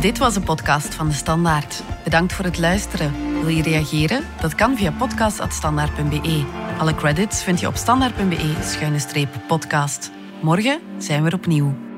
Dit 0.00 0.18
was 0.18 0.36
een 0.36 0.42
podcast 0.42 0.94
van 0.94 1.08
De 1.08 1.14
Standaard. 1.14 1.82
Bedankt 2.04 2.32
voor 2.32 2.44
het 2.44 2.58
luisteren. 2.58 3.12
Wil 3.40 3.48
je 3.48 3.62
reageren? 3.62 4.24
Dat 4.40 4.54
kan 4.54 4.76
via 4.76 4.90
podcast.standaard.be. 4.90 6.44
Alle 6.78 6.94
credits 6.94 7.42
vind 7.42 7.60
je 7.60 7.66
op 7.66 7.76
standaard.be-podcast. 7.76 10.10
Morgen 10.42 10.80
zijn 10.98 11.22
we 11.22 11.28
er 11.28 11.34
opnieuw. 11.34 11.91